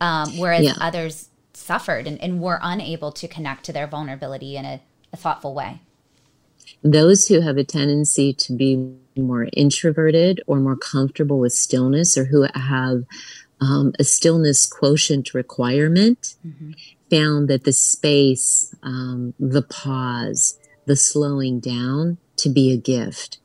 um, 0.00 0.38
whereas 0.38 0.64
yeah. 0.64 0.74
others 0.80 1.29
suffered 1.60 2.06
and, 2.06 2.20
and 2.20 2.40
were 2.40 2.58
unable 2.62 3.12
to 3.12 3.28
connect 3.28 3.64
to 3.64 3.72
their 3.72 3.86
vulnerability 3.86 4.56
in 4.56 4.64
a, 4.64 4.80
a 5.12 5.16
thoughtful 5.16 5.54
way. 5.54 5.80
Those 6.82 7.28
who 7.28 7.40
have 7.40 7.56
a 7.56 7.64
tendency 7.64 8.32
to 8.32 8.52
be 8.54 8.94
more 9.16 9.48
introverted 9.52 10.40
or 10.46 10.58
more 10.58 10.76
comfortable 10.76 11.38
with 11.38 11.52
stillness 11.52 12.16
or 12.16 12.24
who 12.26 12.46
have 12.54 13.04
um, 13.60 13.92
a 13.98 14.04
stillness 14.04 14.66
quotient 14.66 15.34
requirement 15.34 16.34
mm-hmm. 16.46 16.72
found 17.10 17.48
that 17.48 17.64
the 17.64 17.72
space, 17.72 18.74
um, 18.82 19.34
the 19.38 19.62
pause, 19.62 20.58
the 20.86 20.96
slowing 20.96 21.60
down 21.60 22.16
to 22.36 22.48
be 22.48 22.72
a 22.72 22.76
gift 22.76 23.38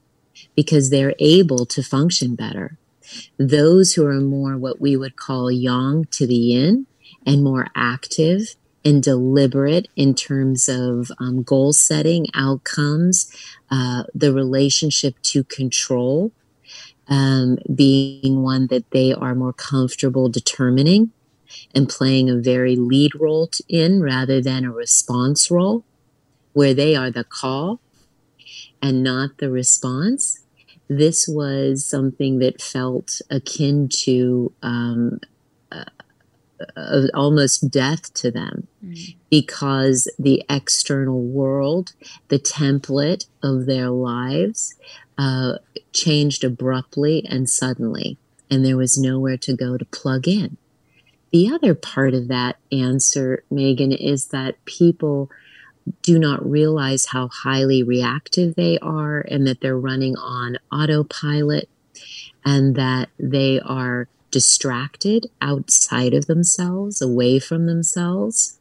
because 0.56 0.90
they're 0.90 1.16
able 1.20 1.66
to 1.66 1.84
function 1.84 2.36
better. 2.36 2.78
Those 3.38 3.94
who 3.94 4.06
are 4.06 4.22
more 4.22 4.58
what 4.58 4.80
we 4.80 4.96
would 4.96 5.18
call 5.18 5.52
yang 5.52 6.06
to 6.12 6.26
the 6.26 6.36
yin 6.36 6.88
and 7.26 7.44
more 7.44 7.68
active 7.76 8.56
and 8.84 9.02
deliberate 9.02 9.88
in 9.96 10.14
terms 10.14 10.70
of 10.70 11.12
um, 11.20 11.42
goal 11.42 11.74
setting, 11.74 12.28
outcomes, 12.36 13.32
uh, 13.72 14.04
the 14.14 14.32
relationship 14.32 15.16
to 15.24 15.44
control 15.44 16.32
um, 17.08 17.58
being 17.74 18.42
one 18.42 18.68
that 18.68 18.90
they 18.92 19.14
are 19.14 19.36
more 19.36 19.54
comfortable 19.54 20.30
determining 20.30 21.12
and 21.74 21.90
playing 21.90 22.30
a 22.30 22.36
very 22.36 22.76
lead 22.76 23.12
role 23.16 23.50
in 23.68 24.02
rather 24.02 24.42
than 24.42 24.66
a 24.66 24.72
response 24.72 25.50
role 25.50 25.84
where 26.54 26.74
they 26.74 26.96
are 26.96 27.12
the 27.12 27.24
call 27.24 27.80
and 28.82 29.04
not 29.04 29.38
the 29.38 29.50
response. 29.50 30.40
This 30.88 31.28
was 31.28 31.86
something 31.86 32.40
that 32.40 32.62
felt 32.62 33.22
akin 33.30 33.90
to 34.04 34.54
um, 34.62 35.20
almost 37.14 37.70
death 37.70 38.14
to 38.14 38.32
them 38.32 38.68
mm. 38.84 39.16
because 39.30 40.10
the 40.18 40.44
external 40.50 41.22
world, 41.22 41.94
the 42.30 42.40
template 42.40 43.26
of 43.44 43.66
their 43.66 43.90
lives, 43.90 44.76
uh, 45.18 45.54
changed 45.94 46.44
abruptly 46.44 47.26
and 47.30 47.50
suddenly, 47.50 48.18
and 48.50 48.66
there 48.66 48.78
was 48.78 48.98
nowhere 48.98 49.38
to 49.38 49.56
go 49.56 49.78
to 49.78 49.86
plug 49.86 50.28
in. 50.28 50.58
The 51.32 51.50
other 51.50 51.76
part 51.76 52.14
of 52.14 52.28
that 52.30 52.58
answer, 52.72 53.44
Megan, 53.50 53.92
is 53.92 54.28
that 54.28 54.64
people 54.66 55.30
do 56.02 56.18
not 56.18 56.50
realize 56.50 57.08
how 57.08 57.28
highly 57.28 57.84
reactive 57.84 58.56
they 58.56 58.80
are 58.80 59.20
and 59.20 59.46
that 59.46 59.62
they're 59.62 59.78
running 59.78 60.16
on 60.18 60.58
autopilot 60.72 61.70
and 62.44 62.76
that 62.76 63.10
they 63.20 63.60
are 63.60 64.08
distracted 64.36 65.28
outside 65.42 66.14
of 66.14 66.26
themselves, 66.26 67.02
away 67.02 67.40
from 67.40 67.68
themselves, 67.68 68.60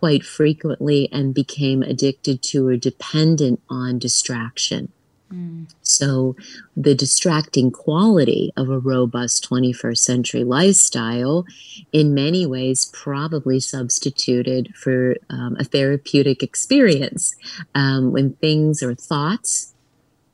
quite 0.00 0.22
frequently, 0.22 1.08
and 1.10 1.32
became 1.32 1.82
addicted 1.82 2.42
to 2.42 2.68
or 2.68 2.76
dependent 2.76 3.58
on 3.70 3.98
distraction. 3.98 4.92
Mm. 5.32 5.72
So, 5.80 6.36
the 6.76 6.94
distracting 6.94 7.70
quality 7.70 8.52
of 8.54 8.68
a 8.68 8.78
robust 8.78 9.48
21st 9.48 9.96
century 9.96 10.44
lifestyle, 10.44 11.46
in 11.90 12.12
many 12.12 12.44
ways, 12.44 12.90
probably 12.92 13.60
substituted 13.60 14.74
for 14.76 15.16
um, 15.30 15.56
a 15.58 15.64
therapeutic 15.64 16.42
experience 16.42 17.34
um, 17.74 18.12
when 18.12 18.34
things 18.34 18.82
or 18.82 18.94
thoughts 18.94 19.72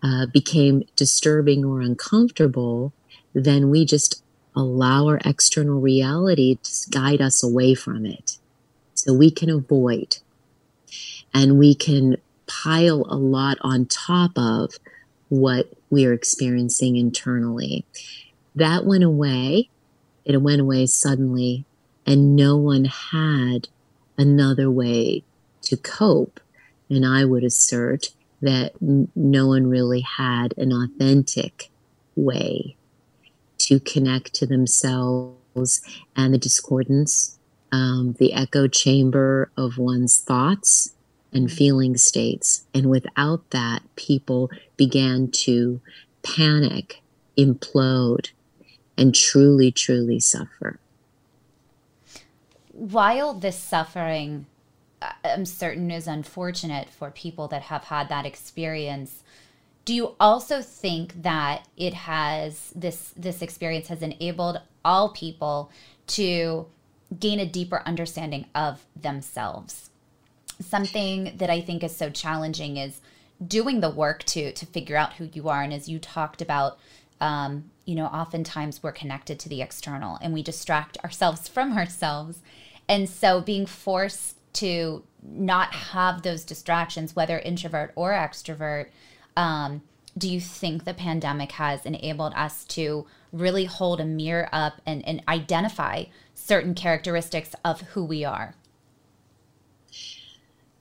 uh, 0.03 0.27
became 0.27 0.83
disturbing 0.97 1.65
or 1.65 1.81
uncomfortable. 1.81 2.93
Then 3.35 3.71
we 3.71 3.85
just 3.85 4.24
allow 4.57 5.09
our 5.09 5.21
external 5.25 5.81
reality 5.81 6.59
to 6.63 6.91
guide 6.91 7.21
us 7.21 7.43
away 7.43 7.75
from 7.75 8.07
it 8.07 8.39
so 8.95 9.13
we 9.13 9.31
can 9.31 9.51
avoid 9.51 10.19
and 11.33 11.59
we 11.59 11.75
can 11.75 12.17
pile 12.47 13.05
a 13.09 13.17
lot 13.17 13.59
on 13.63 13.87
top 13.87 14.33
of 14.37 14.79
what 15.29 15.73
we 15.91 16.07
are 16.07 16.13
experiencing 16.13 16.97
internally. 16.97 17.85
That 18.55 18.85
went 18.85 19.05
away. 19.05 19.71
It 20.25 20.41
went 20.41 20.61
away 20.61 20.87
suddenly, 20.87 21.67
and 22.07 22.35
no 22.35 22.57
one 22.57 22.85
had 22.85 23.69
another 24.17 24.71
way 24.71 25.23
to 25.63 25.77
cope. 25.77 26.41
And 26.89 27.05
I 27.05 27.25
would 27.25 27.45
assert 27.45 28.11
that 28.41 28.75
no 28.81 29.49
one 29.49 29.67
really 29.67 30.01
had 30.01 30.55
an 30.57 30.73
authentic 30.73 31.71
way 32.15 32.77
to 33.67 33.81
connect 33.81 34.35
to 34.35 34.47
themselves 34.47 35.81
and 36.17 36.35
the 36.35 36.39
discordance, 36.39 37.39
um, 37.73 38.15
the 38.19 38.33
echo 38.33 38.67
chamber 38.69 39.51
of 39.57 39.79
one's 39.79 40.19
thoughts 40.19 40.95
and 41.33 41.49
mm-hmm. 41.49 41.57
feeling 41.57 41.97
states. 41.97 42.67
And 42.73 42.89
without 42.89 43.51
that, 43.51 43.83
people 43.97 44.51
began 44.77 45.31
to 45.33 45.81
panic, 46.23 47.03
implode, 47.37 48.31
and 48.97 49.15
truly, 49.15 49.73
truly 49.73 50.21
suffer. 50.21 50.79
While 52.71 53.35
this 53.35 53.59
suffering, 53.59 54.47
uh, 55.03 55.13
I'm 55.25 55.45
certain, 55.47 55.91
is 55.91 56.07
unfortunate 56.07 56.89
for 56.89 57.11
people 57.11 57.49
that 57.49 57.63
have 57.63 57.85
had 57.85 58.09
that 58.09 58.27
experience, 58.27 59.24
do 59.85 59.95
you 59.95 60.15
also 60.19 60.63
think 60.63 61.23
that 61.23 61.69
it 61.77 61.95
has 61.95 62.73
this 62.75 63.13
this 63.17 63.43
experience 63.43 63.89
has 63.89 64.03
enabled 64.03 64.61
all 64.85 65.11
people 65.11 65.71
to 66.07 66.67
gain 67.19 67.39
a 67.39 67.47
deeper 67.47 67.83
understanding 67.85 68.47
of 68.55 68.85
themselves? 68.97 69.91
Something 70.61 71.35
that 71.37 71.51
i 71.51 71.61
think 71.61 71.83
is 71.83 71.95
so 71.95 72.11
challenging 72.11 72.77
is 72.77 73.01
doing 73.47 73.81
the 73.81 73.91
work 73.91 74.23
to 74.25 74.53
to 74.53 74.67
figure 74.67 74.97
out 74.97 75.15
who 75.15 75.29
you 75.33 75.49
are. 75.49 75.63
And 75.63 75.73
as 75.73 75.89
you 75.89 75.99
talked 75.99 76.41
about 76.41 76.79
um, 77.21 77.71
you 77.85 77.95
know 77.95 78.07
oftentimes 78.07 78.83
we're 78.83 78.93
connected 78.93 79.39
to 79.41 79.49
the 79.49 79.61
external 79.61 80.19
and 80.23 80.33
we 80.33 80.43
distract 80.43 80.97
ourselves 81.05 81.47
from 81.49 81.77
ourselves. 81.77 82.39
And 82.89 83.09
so 83.09 83.41
being 83.41 83.67
forced 83.67 84.37
to 84.55 85.03
not 85.23 85.75
have 85.75 86.23
those 86.23 86.45
distractions 86.45 87.17
whether 87.17 87.39
introvert 87.39 87.93
or 87.97 88.13
extrovert 88.13 88.87
um, 89.37 89.83
do 90.17 90.29
you 90.29 90.41
think 90.41 90.85
the 90.85 90.95
pandemic 90.95 91.53
has 91.53 91.85
enabled 91.85 92.33
us 92.35 92.65
to 92.65 93.07
really 93.33 93.65
hold 93.65 94.01
a 94.01 94.05
mirror 94.05 94.49
up 94.53 94.81
and, 94.87 95.07
and 95.07 95.23
identify 95.27 96.05
certain 96.35 96.75
characteristics 96.75 97.55
of 97.65 97.81
who 97.81 98.05
we 98.05 98.25
are? 98.25 98.55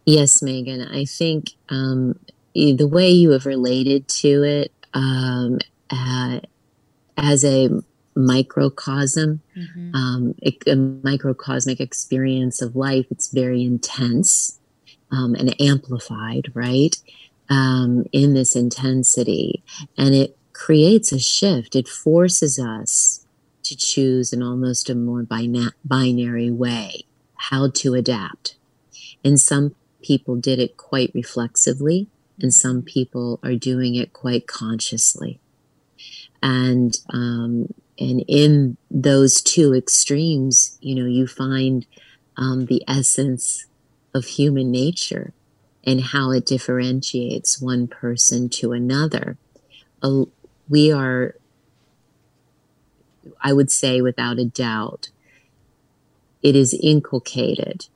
Yes, 0.05 0.41
Megan. 0.41 0.81
I 0.81 1.05
think 1.05 1.51
um, 1.69 2.19
the 2.53 2.87
way 2.87 3.09
you 3.09 3.31
have 3.31 3.45
related 3.45 4.07
to 4.07 4.43
it 4.43 4.71
um, 4.93 5.59
uh, 5.89 6.41
as 7.17 7.43
a 7.43 7.69
microcosm, 8.15 9.41
mm-hmm. 9.55 9.95
um, 9.95 10.35
a 10.67 10.75
microcosmic 10.75 11.79
experience 11.79 12.61
of 12.61 12.75
life, 12.75 13.07
it's 13.09 13.31
very 13.31 13.63
intense 13.63 14.59
um, 15.11 15.35
and 15.35 15.59
amplified, 15.61 16.51
right? 16.53 16.95
Um, 17.53 18.05
in 18.11 18.33
this 18.33 18.55
intensity. 18.55 19.63
And 19.95 20.15
it 20.15 20.37
creates 20.53 21.11
a 21.11 21.19
shift. 21.19 21.75
It 21.75 21.87
forces 21.87 22.57
us 22.57 23.25
to 23.63 23.75
choose 23.75 24.33
in 24.33 24.41
almost 24.41 24.89
a 24.89 24.95
more 24.95 25.23
bina- 25.23 25.73
binary 25.83 26.51
way 26.51 27.03
how 27.49 27.69
to 27.81 27.93
adapt. 27.93 28.55
And 29.23 29.39
some 29.39 29.75
people 30.01 30.35
did 30.35 30.59
it 30.59 30.77
quite 30.77 31.11
reflexively, 31.13 32.07
and 32.41 32.53
some 32.53 32.81
people 32.81 33.39
are 33.43 33.55
doing 33.55 33.95
it 33.95 34.13
quite 34.13 34.47
consciously. 34.47 35.39
And 36.41 36.97
um, 37.09 37.73
and 37.99 38.23
in 38.27 38.77
those 38.89 39.41
two 39.41 39.73
extremes, 39.73 40.77
you 40.81 40.95
know, 40.95 41.05
you 41.05 41.27
find 41.27 41.85
um, 42.35 42.65
the 42.65 42.83
essence 42.87 43.65
of 44.13 44.25
human 44.25 44.71
nature 44.71 45.33
and 45.84 46.02
how 46.02 46.32
it 46.32 46.46
differentiates 46.46 47.62
one 47.62 47.88
person 47.88 48.50
to 48.50 48.72
another. 48.72 49.38
We 50.69 50.91
are, 50.91 51.36
I 53.41 53.54
would 53.54 53.72
say, 53.72 54.02
without 54.02 54.39
a 54.39 54.46
doubt, 54.46 55.10
it 56.41 56.56
is 56.56 56.74
inculcated 56.82 57.88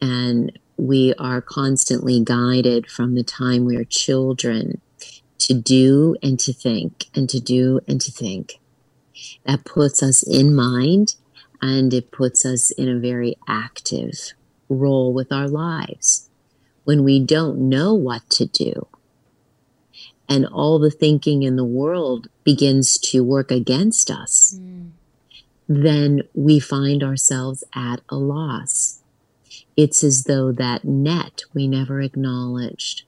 and 0.00 0.58
we 0.76 1.14
are 1.14 1.40
constantly 1.40 2.20
guided 2.20 2.90
from 2.90 3.14
the 3.14 3.22
time 3.22 3.64
we're 3.64 3.84
children 3.84 4.80
to 5.38 5.54
do 5.54 6.16
and 6.22 6.38
to 6.40 6.52
think 6.52 7.06
and 7.14 7.28
to 7.30 7.40
do 7.40 7.80
and 7.86 8.00
to 8.00 8.10
think. 8.10 8.58
That 9.44 9.64
puts 9.64 10.02
us 10.02 10.22
in 10.22 10.54
mind 10.54 11.14
and 11.60 11.94
it 11.94 12.10
puts 12.10 12.44
us 12.44 12.72
in 12.72 12.88
a 12.88 12.98
very 12.98 13.36
active 13.46 14.32
role 14.68 15.12
with 15.12 15.30
our 15.30 15.48
lives. 15.48 16.28
When 16.84 17.04
we 17.04 17.20
don't 17.20 17.68
know 17.68 17.94
what 17.94 18.28
to 18.30 18.46
do 18.46 18.88
and 20.28 20.46
all 20.46 20.78
the 20.78 20.90
thinking 20.90 21.42
in 21.42 21.56
the 21.56 21.64
world 21.64 22.28
begins 22.44 22.98
to 22.98 23.22
work 23.22 23.50
against 23.50 24.10
us, 24.10 24.58
mm. 24.58 24.90
then 25.68 26.22
we 26.34 26.58
find 26.58 27.02
ourselves 27.02 27.62
at 27.74 28.00
a 28.08 28.16
loss. 28.16 29.00
It's 29.76 30.02
as 30.02 30.24
though 30.24 30.52
that 30.52 30.84
net 30.84 31.42
we 31.54 31.68
never 31.68 32.00
acknowledged 32.00 33.04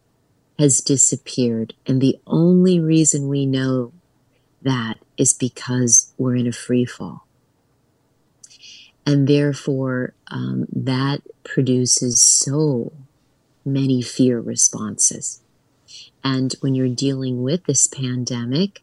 has 0.59 0.81
disappeared. 0.81 1.75
And 1.87 2.01
the 2.01 2.19
only 2.27 2.79
reason 2.79 3.29
we 3.29 3.47
know 3.47 3.93
that 4.63 4.99
is 5.17 5.33
because 5.33 6.13
we're 6.19 6.37
in 6.37 6.47
a 6.47 6.53
free 6.53 6.85
fall. 6.85 7.27
And 9.07 9.29
therefore, 9.29 10.15
um, 10.29 10.67
that 10.73 11.23
produces 11.43 12.23
so 12.23 12.93
many 13.65 14.03
fear 14.03 14.41
responses. 14.41 15.41
And 16.23 16.55
when 16.61 16.75
you're 16.75 16.89
dealing 16.89 17.43
with 17.43 17.65
this 17.65 17.87
pandemic, 17.87 18.83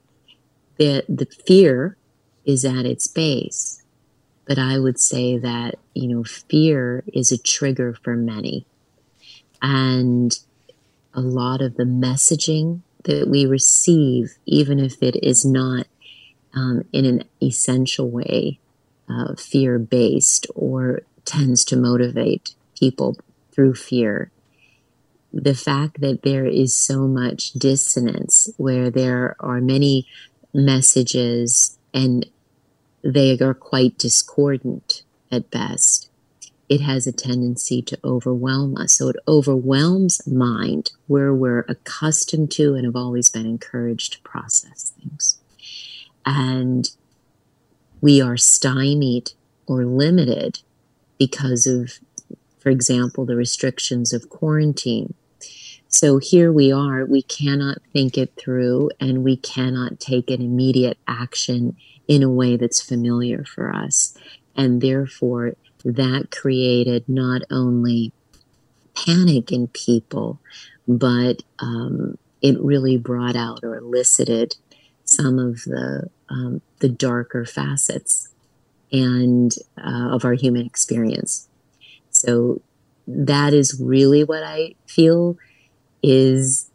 the, 0.78 1.04
the 1.08 1.26
fear 1.26 1.98
is 2.46 2.66
at 2.66 2.86
its 2.86 3.08
base. 3.08 3.84
But 4.46 4.58
I 4.58 4.80
would 4.80 5.00
say 5.00 5.38
that, 5.38 5.76
you 5.94 6.08
know, 6.08 6.24
fear 6.24 7.04
is 7.14 7.32
a 7.32 7.38
trigger 7.38 7.96
for 8.04 8.16
many. 8.16 8.66
And 9.62 10.38
a 11.14 11.22
lot 11.22 11.62
of 11.62 11.76
the 11.76 11.84
messaging 11.84 12.82
that 13.04 13.28
we 13.28 13.46
receive, 13.46 14.38
even 14.46 14.80
if 14.80 15.02
it 15.02 15.16
is 15.24 15.46
not 15.46 15.88
um, 16.54 16.84
in 16.92 17.06
an 17.06 17.24
essential 17.42 18.10
way 18.10 18.60
uh, 19.10 19.36
fear 19.36 19.80
based 19.80 20.48
or 20.56 21.02
tends 21.26 21.64
to 21.66 21.76
motivate 21.76 22.56
people 22.78 23.18
through 23.52 23.76
fear. 23.76 24.32
The 25.34 25.56
fact 25.56 26.02
that 26.02 26.24
there 26.24 26.46
is 26.46 26.76
so 26.76 27.08
much 27.08 27.54
dissonance 27.54 28.50
where 28.58 28.90
there 28.90 29.36
are 29.40 29.62
many 29.62 30.08
messages 30.54 31.78
and 31.94 32.26
they 33.04 33.38
are 33.40 33.54
quite 33.54 33.98
discordant 33.98 35.04
at 35.32 35.50
best, 35.50 36.10
it 36.68 36.82
has 36.82 37.08
a 37.08 37.12
tendency 37.12 37.82
to 37.82 38.00
overwhelm 38.04 38.78
us. 38.78 38.94
So 38.94 39.10
it 39.10 39.16
overwhelms 39.28 40.26
mind 40.28 40.92
where 41.08 41.34
we're 41.34 41.66
accustomed 41.68 42.52
to 42.52 42.76
and 42.76 42.86
have 42.86 42.96
always 42.96 43.30
been 43.30 43.46
encouraged 43.46 44.14
to 44.14 44.22
process 44.22 44.92
things. 44.92 45.38
And 46.26 46.90
we 48.02 48.22
are 48.22 48.38
stymied 48.38 49.32
or 49.68 49.86
limited 49.86 50.60
because 51.18 51.68
of, 51.68 52.00
for 52.60 52.70
example, 52.70 53.26
the 53.26 53.36
restrictions 53.36 54.14
of 54.14 54.30
quarantine. 54.30 55.14
So 55.92 56.20
here 56.20 56.54
we 56.54 56.72
are, 56.72 57.06
we 57.06 57.22
cannot 57.22 57.80
think 57.92 58.18
it 58.18 58.34
through 58.38 58.92
and 59.00 59.24
we 59.26 59.36
cannot 59.36 60.00
take 60.00 60.32
an 60.32 60.42
immediate 60.42 60.98
action 61.06 61.76
in 62.08 62.24
a 62.24 62.30
way 62.30 62.56
that's 62.56 62.82
familiar 62.82 63.44
for 63.44 63.76
us. 63.76 64.18
And 64.56 64.82
therefore, 64.82 65.56
that 65.84 66.32
created 66.32 67.08
not 67.10 67.42
only 67.52 68.14
panic 68.96 69.52
in 69.52 69.68
people, 69.68 70.40
but 70.88 71.44
um, 71.60 72.18
it 72.42 72.60
really 72.60 72.98
brought 72.98 73.36
out 73.36 73.60
or 73.62 73.76
elicited 73.76 74.56
some 75.04 75.38
of 75.40 75.64
the 75.66 76.10
um, 76.30 76.62
the 76.80 76.90
darker 76.90 77.46
facets 77.46 78.30
and 78.92 79.54
uh, 79.78 80.10
of 80.12 80.24
our 80.24 80.34
human 80.34 80.66
experience. 80.66 81.50
So 82.12 82.62
that 83.08 83.54
is 83.54 83.80
really 83.80 84.24
what 84.24 84.44
I 84.44 84.76
feel 84.88 85.38
is 86.04 86.70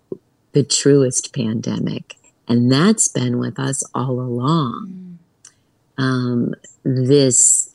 the 0.52 0.62
truest 0.62 1.34
pandemic, 1.34 2.16
and 2.48 2.70
that's 2.70 3.08
been 3.08 3.38
with 3.38 3.58
us 3.58 3.82
all 3.94 4.20
along. 4.20 5.18
Um, 5.98 6.54
this 6.84 7.74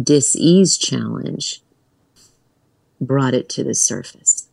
dis-ease 0.00 0.76
challenge 0.78 1.60
brought 3.00 3.34
it 3.34 3.48
to 3.50 3.64
the 3.64 3.74
surface. 3.74 4.48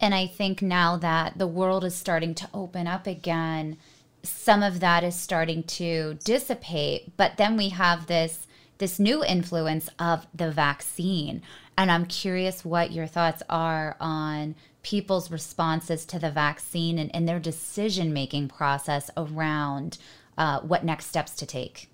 And 0.00 0.14
I 0.14 0.26
think 0.26 0.62
now 0.62 0.96
that 0.96 1.38
the 1.38 1.46
world 1.46 1.84
is 1.84 1.94
starting 1.94 2.34
to 2.36 2.48
open 2.54 2.86
up 2.86 3.06
again, 3.06 3.76
some 4.22 4.62
of 4.62 4.80
that 4.80 5.02
is 5.02 5.16
starting 5.16 5.62
to 5.64 6.18
dissipate. 6.24 7.16
But 7.16 7.36
then 7.36 7.56
we 7.56 7.70
have 7.70 8.06
this 8.06 8.46
this 8.78 9.00
new 9.00 9.24
influence 9.24 9.88
of 9.98 10.26
the 10.32 10.52
vaccine. 10.52 11.42
And 11.78 11.92
I'm 11.92 12.06
curious 12.06 12.64
what 12.64 12.90
your 12.90 13.06
thoughts 13.06 13.40
are 13.48 13.96
on 14.00 14.56
people's 14.82 15.30
responses 15.30 16.04
to 16.06 16.18
the 16.18 16.28
vaccine 16.28 16.98
and, 16.98 17.14
and 17.14 17.28
their 17.28 17.38
decision 17.38 18.12
making 18.12 18.48
process 18.48 19.12
around 19.16 19.96
uh, 20.36 20.58
what 20.60 20.84
next 20.84 21.06
steps 21.06 21.36
to 21.36 21.46
take. 21.46 21.88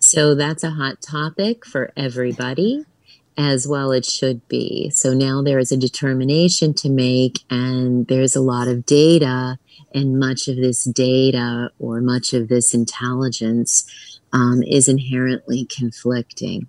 So 0.00 0.34
that's 0.34 0.64
a 0.64 0.70
hot 0.70 1.00
topic 1.00 1.64
for 1.64 1.92
everybody 1.96 2.84
as 3.38 3.68
well 3.68 3.92
it 3.92 4.04
should 4.04 4.46
be. 4.48 4.90
So 4.90 5.14
now 5.14 5.42
there 5.42 5.60
is 5.60 5.70
a 5.70 5.76
determination 5.76 6.74
to 6.74 6.90
make, 6.90 7.38
and 7.48 8.06
there's 8.08 8.34
a 8.34 8.40
lot 8.40 8.66
of 8.66 8.84
data, 8.84 9.58
and 9.94 10.18
much 10.18 10.48
of 10.48 10.56
this 10.56 10.84
data 10.84 11.70
or 11.78 12.00
much 12.00 12.34
of 12.34 12.48
this 12.48 12.74
intelligence 12.74 13.84
um, 14.32 14.64
is 14.64 14.88
inherently 14.88 15.66
conflicting. 15.66 16.68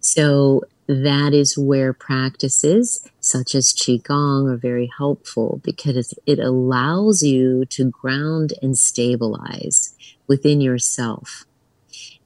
So 0.00 0.62
that 0.88 1.34
is 1.34 1.58
where 1.58 1.92
practices 1.92 3.06
such 3.20 3.54
as 3.54 3.72
Qigong 3.74 4.50
are 4.50 4.56
very 4.56 4.90
helpful 4.96 5.60
because 5.62 6.14
it 6.24 6.38
allows 6.38 7.22
you 7.22 7.66
to 7.66 7.90
ground 7.90 8.54
and 8.62 8.76
stabilize 8.76 9.94
within 10.26 10.62
yourself 10.62 11.44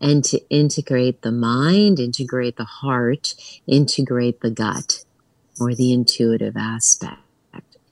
and 0.01 0.25
to 0.25 0.41
integrate 0.49 1.23
the 1.23 1.33
mind, 1.33 1.99
integrate 1.99 2.57
the 2.57 2.65
heart, 2.65 3.35
integrate 3.67 4.41
the 4.41 4.51
gut 4.51 5.05
or 5.61 5.75
the 5.75 5.93
intuitive 5.93 6.57
aspect. 6.57 7.19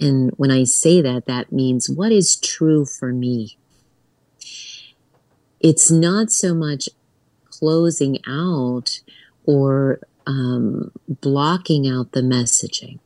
And 0.01 0.31
when 0.37 0.53
I 0.53 0.65
say 0.65 1.03
that, 1.03 1.27
that 1.27 1.53
means 1.53 1.91
what 1.91 2.13
is 2.13 2.37
true 2.37 2.87
for 2.87 3.13
me? 3.13 3.59
It's 5.59 5.91
not 5.91 6.31
so 6.31 6.55
much 6.55 6.89
closing 7.51 8.19
out 8.27 9.01
or 9.45 10.01
um, 10.31 10.93
blocking 11.09 11.89
out 11.89 12.13
the 12.13 12.21
messaging 12.21 13.01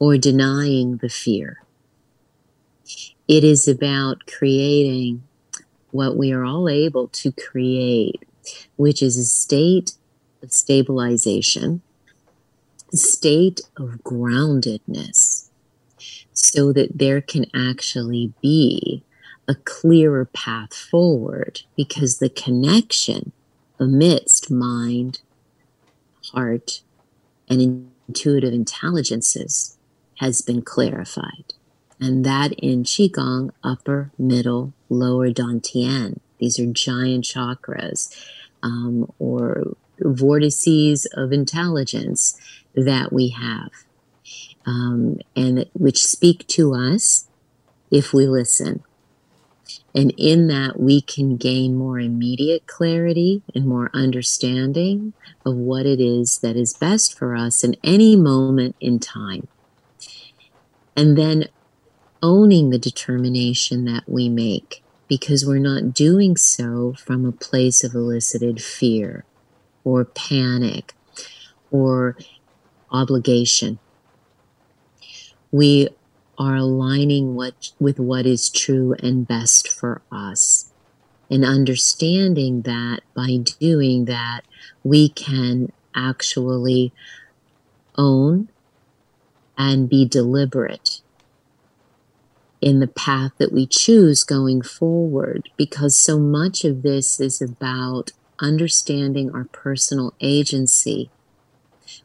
or 0.00 0.18
denying 0.18 0.96
the 0.96 1.08
fear. 1.08 1.62
It 3.28 3.44
is 3.44 3.68
about 3.68 4.26
creating 4.26 5.22
what 5.92 6.16
we 6.16 6.32
are 6.32 6.44
all 6.44 6.68
able 6.68 7.06
to 7.08 7.30
create, 7.30 8.24
which 8.74 9.02
is 9.02 9.16
a 9.16 9.24
state 9.24 9.92
of 10.42 10.52
stabilization, 10.52 11.80
state 12.92 13.60
of 13.76 14.02
groundedness, 14.02 15.48
so 16.32 16.72
that 16.72 16.98
there 16.98 17.20
can 17.20 17.46
actually 17.54 18.32
be 18.42 19.04
a 19.46 19.54
clearer 19.54 20.24
path 20.24 20.74
forward 20.74 21.62
because 21.76 22.18
the 22.18 22.28
connection 22.28 23.30
amidst 23.78 24.50
mind, 24.50 25.20
heart, 26.32 26.82
and 27.48 27.86
intuitive 28.08 28.52
intelligences 28.52 29.76
has 30.18 30.42
been 30.42 30.62
clarified. 30.62 31.54
And 32.00 32.24
that 32.24 32.52
in 32.54 32.82
Qigong, 32.82 33.50
upper, 33.62 34.10
middle, 34.18 34.72
lower 34.88 35.30
Dantian. 35.30 36.18
These 36.38 36.58
are 36.58 36.66
giant 36.66 37.24
chakras 37.24 38.14
um, 38.62 39.12
or 39.18 39.76
vortices 40.00 41.06
of 41.14 41.32
intelligence 41.32 42.36
that 42.74 43.12
we 43.12 43.28
have, 43.28 43.70
um, 44.66 45.18
and 45.36 45.66
which 45.74 46.04
speak 46.04 46.46
to 46.48 46.74
us 46.74 47.28
if 47.90 48.12
we 48.12 48.26
listen. 48.26 48.82
And 49.94 50.12
in 50.16 50.46
that, 50.48 50.80
we 50.80 51.02
can 51.02 51.36
gain 51.36 51.76
more 51.76 52.00
immediate 52.00 52.66
clarity 52.66 53.42
and 53.54 53.66
more 53.66 53.90
understanding 53.92 55.12
of 55.44 55.54
what 55.54 55.84
it 55.84 56.00
is 56.00 56.38
that 56.38 56.56
is 56.56 56.72
best 56.72 57.16
for 57.16 57.36
us 57.36 57.62
in 57.62 57.76
any 57.84 58.16
moment 58.16 58.74
in 58.80 58.98
time. 58.98 59.48
And 60.96 61.16
then 61.18 61.48
owning 62.22 62.70
the 62.70 62.78
determination 62.78 63.84
that 63.84 64.04
we 64.06 64.28
make 64.28 64.82
because 65.08 65.44
we're 65.44 65.58
not 65.58 65.92
doing 65.92 66.36
so 66.36 66.94
from 66.94 67.26
a 67.26 67.32
place 67.32 67.84
of 67.84 67.94
elicited 67.94 68.62
fear 68.62 69.24
or 69.84 70.04
panic 70.04 70.94
or 71.70 72.16
obligation. 72.90 73.78
We 75.50 75.88
are 76.42 76.56
aligning 76.56 77.36
what, 77.36 77.70
with 77.78 78.00
what 78.00 78.26
is 78.26 78.50
true 78.50 78.96
and 78.98 79.28
best 79.28 79.68
for 79.68 80.02
us. 80.10 80.72
And 81.30 81.44
understanding 81.44 82.62
that 82.62 83.00
by 83.14 83.38
doing 83.60 84.06
that, 84.06 84.40
we 84.82 85.08
can 85.08 85.70
actually 85.94 86.92
own 87.96 88.48
and 89.56 89.88
be 89.88 90.04
deliberate 90.04 91.00
in 92.60 92.80
the 92.80 92.88
path 92.88 93.32
that 93.38 93.52
we 93.52 93.64
choose 93.64 94.24
going 94.24 94.62
forward 94.62 95.48
because 95.56 95.96
so 95.96 96.18
much 96.18 96.64
of 96.64 96.82
this 96.82 97.20
is 97.20 97.40
about 97.40 98.10
understanding 98.40 99.30
our 99.32 99.44
personal 99.44 100.12
agency 100.20 101.08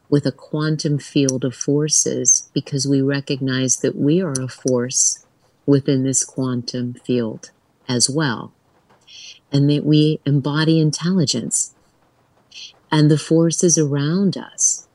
with 0.08 0.26
a 0.26 0.32
quantum 0.32 0.98
field 0.98 1.44
of 1.44 1.54
forces 1.54 2.50
because 2.54 2.86
we 2.86 3.00
recognize 3.00 3.76
that 3.78 3.96
we 3.96 4.20
are 4.22 4.32
a 4.32 4.48
force 4.48 5.24
within 5.66 6.04
this 6.04 6.24
quantum 6.24 6.94
field 6.94 7.50
as 7.88 8.08
well 8.08 8.52
and 9.52 9.68
that 9.70 9.84
we 9.84 10.20
embody 10.24 10.80
intelligence 10.80 11.74
and 12.90 13.10
the 13.10 13.18
forces 13.18 13.76
around 13.76 14.36
us 14.36 14.88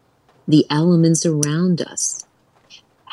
the 0.48 0.66
elements 0.70 1.26
around 1.26 1.82
us 1.82 2.26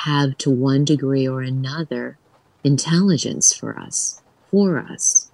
have 0.05 0.37
to 0.39 0.51
one 0.51 0.85
degree 0.85 1.29
or 1.29 1.43
another 1.43 2.19
intelligence 2.65 3.55
for 3.55 3.79
us, 3.79 4.21
for 4.51 4.79
us. 4.79 5.31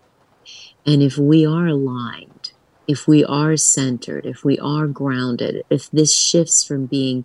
And 0.84 1.02
if 1.02 1.16
we 1.18 1.46
are 1.46 1.66
aligned, 1.66 2.35
if 2.86 3.08
we 3.08 3.24
are 3.24 3.56
centered, 3.56 4.26
if 4.26 4.44
we 4.44 4.58
are 4.58 4.86
grounded, 4.86 5.64
if 5.70 5.90
this 5.90 6.14
shifts 6.14 6.64
from 6.64 6.86
being 6.86 7.24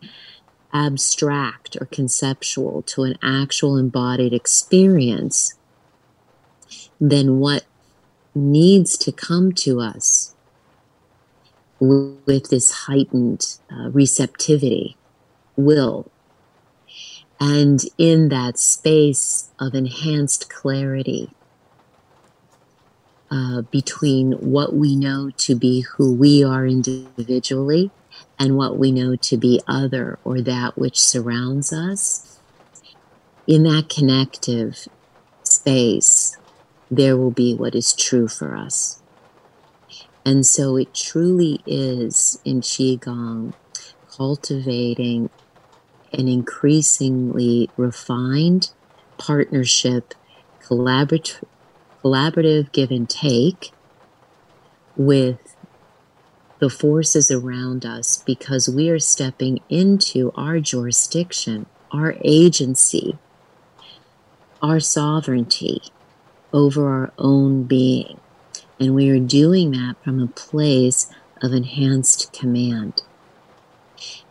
abstract 0.74 1.78
or 1.80 1.86
conceptual 1.86 2.82
to 2.84 3.04
an 3.04 3.18
actual 3.22 3.78
embodied 3.78 4.34
experience, 4.34 5.54
then 7.00 7.40
what 7.40 7.66
needs 8.34 8.98
to 8.98 9.12
come 9.12 9.52
to 9.52 9.80
us 9.80 10.34
with 11.80 12.50
this 12.50 12.72
heightened 12.72 13.58
uh, 13.72 13.90
receptivity 13.90 14.96
will. 15.56 16.10
And 17.40 17.82
in 17.98 18.30
that 18.30 18.60
space 18.60 19.50
of 19.60 19.74
enhanced 19.74 20.50
clarity 20.50 21.32
uh, 23.32 23.62
between 23.72 24.34
what 24.34 24.76
we 24.76 24.96
know 24.96 25.32
to 25.38 25.56
be 25.56 25.82
who 25.82 26.14
we 26.14 26.44
are 26.44 26.68
individually 26.68 27.90
and 28.38 28.58
what 28.58 28.78
we 28.78 28.92
know 28.92 29.16
to 29.16 29.38
be 29.38 29.62
other 29.68 30.20
or 30.26 30.42
that 30.42 30.78
which 30.78 31.00
surrounds 31.00 31.72
us, 31.72 32.40
in 33.48 33.64
that 33.64 33.88
connective 33.90 34.88
space, 35.44 36.38
there 36.90 37.16
will 37.16 37.32
be 37.32 37.56
what 37.56 37.74
is 37.74 37.94
true 37.94 38.28
for 38.28 38.56
us. 38.56 39.02
And 40.26 40.46
so 40.46 40.76
it 40.76 40.94
truly 40.94 41.62
is 41.66 42.40
in 42.46 42.62
Qigong 42.62 43.54
cultivating 44.10 45.30
an 46.14 46.28
increasingly 46.28 47.70
refined 47.78 48.72
partnership, 49.18 50.14
collaborative, 50.62 51.44
collaborative 52.04 52.72
give 52.72 52.92
and 52.92 53.10
take 53.10 53.72
with 54.96 55.56
the 56.60 56.70
forces 56.70 57.32
around 57.32 57.86
us 57.86 58.24
because 58.26 58.70
we 58.70 58.90
are 58.90 59.00
stepping 59.00 59.60
into 59.70 60.32
our 60.36 60.60
jurisdiction, 60.60 61.66
our 61.92 62.16
agency, 62.24 63.18
our 64.62 64.80
sovereignty 64.80 65.82
over 66.54 66.88
our 66.88 67.12
own 67.18 67.64
being. 67.64 68.20
And 68.80 68.94
we 68.94 69.10
are 69.10 69.20
doing 69.20 69.72
that 69.72 69.96
from 70.04 70.22
a 70.22 70.28
place 70.28 71.12
of 71.42 71.54
enhanced 71.54 72.32
command. 72.32 73.02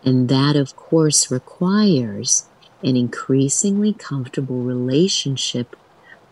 And 0.05 0.29
that, 0.29 0.57
of 0.57 0.77
course, 0.77 1.31
requires 1.31 2.47
an 2.83 2.97
increasingly 2.97 3.93
comfortable 3.93 4.63
relationship 4.63 5.77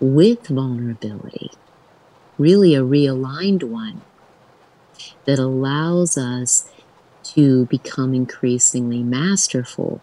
with 0.01 0.47
vulnerability, 0.47 1.51
really 2.39 2.75
a 2.75 2.83
realigned 2.83 3.65
one 3.65 4.03
that 5.25 5.39
allows 5.39 6.17
us 6.17 6.71
to 7.23 7.67
become 7.67 8.15
increasingly 8.15 9.03
masterful 9.03 10.01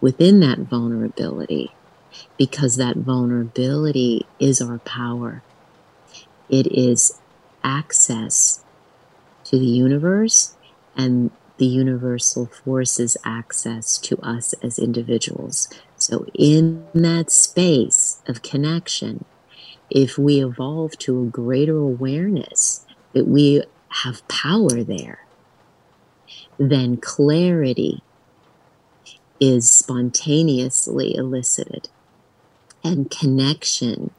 within 0.00 0.40
that 0.40 0.58
vulnerability 0.58 1.72
because 2.36 2.76
that 2.76 2.96
vulnerability 2.96 4.26
is 4.38 4.60
our 4.60 4.78
power. 4.78 5.42
It 6.48 6.66
is 6.72 7.18
access 7.62 8.62
to 9.44 9.58
the 9.58 9.66
universe 9.66 10.56
and 10.96 11.30
the 11.58 11.66
universal 11.66 12.46
forces 12.46 13.16
access 13.24 13.98
to 13.98 14.18
us 14.18 14.54
as 14.62 14.78
individuals. 14.78 15.68
So, 16.00 16.24
in 16.34 16.86
that 16.94 17.30
space 17.30 18.22
of 18.26 18.42
connection, 18.42 19.26
if 19.90 20.16
we 20.16 20.42
evolve 20.42 20.96
to 21.00 21.22
a 21.22 21.26
greater 21.26 21.76
awareness 21.76 22.86
that 23.12 23.28
we 23.28 23.62
have 23.88 24.26
power 24.26 24.82
there, 24.82 25.26
then 26.58 26.96
clarity 26.96 28.02
is 29.40 29.70
spontaneously 29.70 31.14
elicited. 31.14 31.90
And 32.82 33.10
connection 33.10 34.10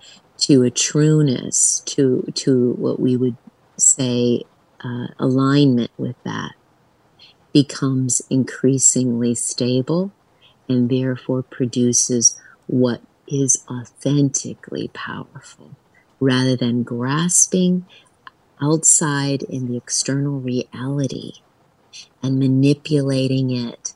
to 0.42 0.62
a 0.62 0.70
trueness, 0.70 1.82
to, 1.88 2.32
to 2.36 2.74
what 2.74 3.00
we 3.00 3.18
would 3.18 3.38
say 3.78 4.44
uh, 4.84 5.08
alignment 5.18 5.92
with 5.98 6.16
that 6.26 6.52
becomes 7.52 8.22
increasingly 8.30 9.34
stable 9.34 10.12
and 10.72 10.90
therefore 10.90 11.44
produces 11.44 12.40
what 12.68 13.02
is 13.28 13.64
authentically 13.70 14.90
powerful 14.94 15.72
rather 16.20 16.56
than 16.56 16.84
grasping 16.84 17.86
outside 18.62 19.44
in 19.44 19.68
the 19.68 19.78
external 19.78 20.40
reality 20.40 21.34
and 22.24 22.40
manipulating 22.40 23.52
it 23.52 23.94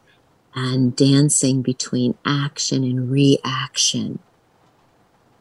and 0.56 0.96
dancing 0.96 1.62
between 1.62 2.16
action 2.26 2.84
and 2.84 3.12
reaction. 3.12 4.20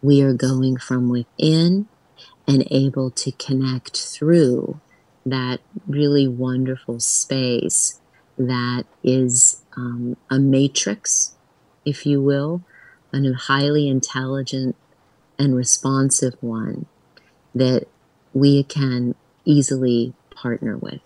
We 0.03 0.21
are 0.23 0.35
going 0.35 0.77
from 0.77 1.09
within 1.09 1.89
and 2.47 2.67
able 2.71 3.11
to 3.11 3.33
connect 3.33 3.97
through 3.97 4.81
that 5.25 5.61
really 5.87 6.29
wonderful 6.29 7.01
space 7.01 8.01
that 8.37 8.85
is 9.03 9.63
um, 9.77 10.17
a 10.31 10.39
matrix, 10.39 11.35
if 11.85 12.07
you 12.07 12.23
will, 12.23 12.63
a 13.13 13.33
highly 13.33 13.89
intelligent 13.89 14.75
and 15.39 15.55
responsive 15.55 16.35
one 16.41 16.87
that 17.55 17.87
we 18.33 18.65
can 18.65 19.15
easily 19.45 20.13
partner 20.35 20.77
with. 20.77 21.01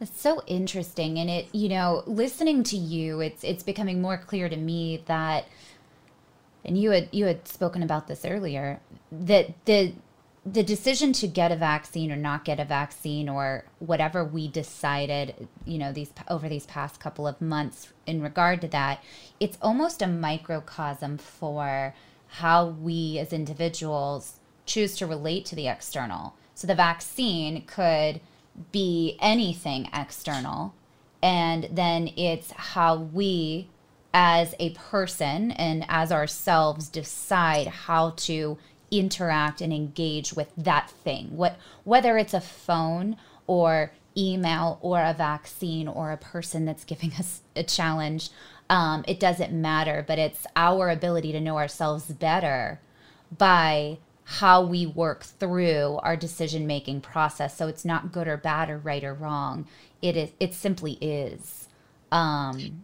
It's 0.00 0.20
so 0.20 0.42
interesting 0.46 1.18
and 1.18 1.30
it 1.30 1.48
you 1.52 1.68
know 1.68 2.02
listening 2.06 2.62
to 2.64 2.76
you 2.76 3.20
it's 3.20 3.42
it's 3.42 3.62
becoming 3.62 4.02
more 4.02 4.18
clear 4.18 4.50
to 4.50 4.56
me 4.56 5.02
that 5.06 5.46
and 6.62 6.76
you 6.76 6.90
had 6.90 7.08
you 7.10 7.24
had 7.24 7.48
spoken 7.48 7.82
about 7.82 8.06
this 8.06 8.24
earlier 8.24 8.80
that 9.10 9.54
the 9.64 9.94
the 10.46 10.62
decision 10.62 11.12
to 11.14 11.26
get 11.26 11.50
a 11.50 11.56
vaccine 11.56 12.12
or 12.12 12.16
not 12.16 12.44
get 12.44 12.60
a 12.60 12.64
vaccine 12.64 13.28
or 13.28 13.64
whatever 13.78 14.24
we 14.24 14.46
decided 14.46 15.48
you 15.64 15.78
know 15.78 15.92
these 15.92 16.12
over 16.28 16.48
these 16.48 16.66
past 16.66 17.00
couple 17.00 17.26
of 17.26 17.40
months 17.40 17.92
in 18.06 18.20
regard 18.20 18.60
to 18.60 18.68
that 18.68 19.02
it's 19.40 19.56
almost 19.62 20.02
a 20.02 20.06
microcosm 20.06 21.16
for 21.16 21.94
how 22.26 22.66
we 22.66 23.18
as 23.18 23.32
individuals 23.32 24.34
choose 24.66 24.96
to 24.96 25.06
relate 25.06 25.46
to 25.46 25.54
the 25.54 25.66
external 25.66 26.34
so 26.54 26.66
the 26.66 26.74
vaccine 26.74 27.62
could 27.66 28.20
be 28.72 29.18
anything 29.20 29.88
external. 29.92 30.74
And 31.22 31.68
then 31.70 32.10
it's 32.16 32.52
how 32.52 32.96
we, 32.96 33.68
as 34.12 34.54
a 34.58 34.70
person 34.70 35.50
and 35.52 35.84
as 35.88 36.12
ourselves, 36.12 36.88
decide 36.88 37.66
how 37.66 38.10
to 38.10 38.58
interact 38.98 39.60
and 39.60 39.72
engage 39.72 40.32
with 40.32 40.48
that 40.56 40.90
thing. 40.90 41.36
What 41.36 41.56
whether 41.84 42.18
it's 42.18 42.34
a 42.34 42.40
phone 42.40 43.16
or 43.46 43.92
email 44.16 44.78
or 44.80 45.02
a 45.02 45.14
vaccine 45.14 45.88
or 45.88 46.12
a 46.12 46.16
person 46.16 46.64
that's 46.64 46.84
giving 46.84 47.12
us 47.14 47.42
a 47.56 47.62
challenge, 47.62 48.30
um, 48.70 49.04
it 49.06 49.20
doesn't 49.20 49.52
matter. 49.52 50.04
But 50.06 50.18
it's 50.18 50.46
our 50.56 50.90
ability 50.90 51.32
to 51.32 51.40
know 51.40 51.58
ourselves 51.58 52.06
better 52.06 52.80
by 53.36 53.98
how 54.24 54.64
we 54.64 54.86
work 54.86 55.22
through 55.22 55.98
our 56.02 56.16
decision 56.16 56.66
making 56.66 57.00
process. 57.00 57.56
So 57.56 57.68
it's 57.68 57.84
not 57.84 58.12
good 58.12 58.26
or 58.26 58.36
bad 58.36 58.70
or 58.70 58.78
right 58.78 59.04
or 59.04 59.14
wrong. 59.14 59.66
It 60.00 60.16
is 60.16 60.30
it 60.40 60.54
simply 60.54 60.92
is. 61.00 61.68
Um, 62.10 62.82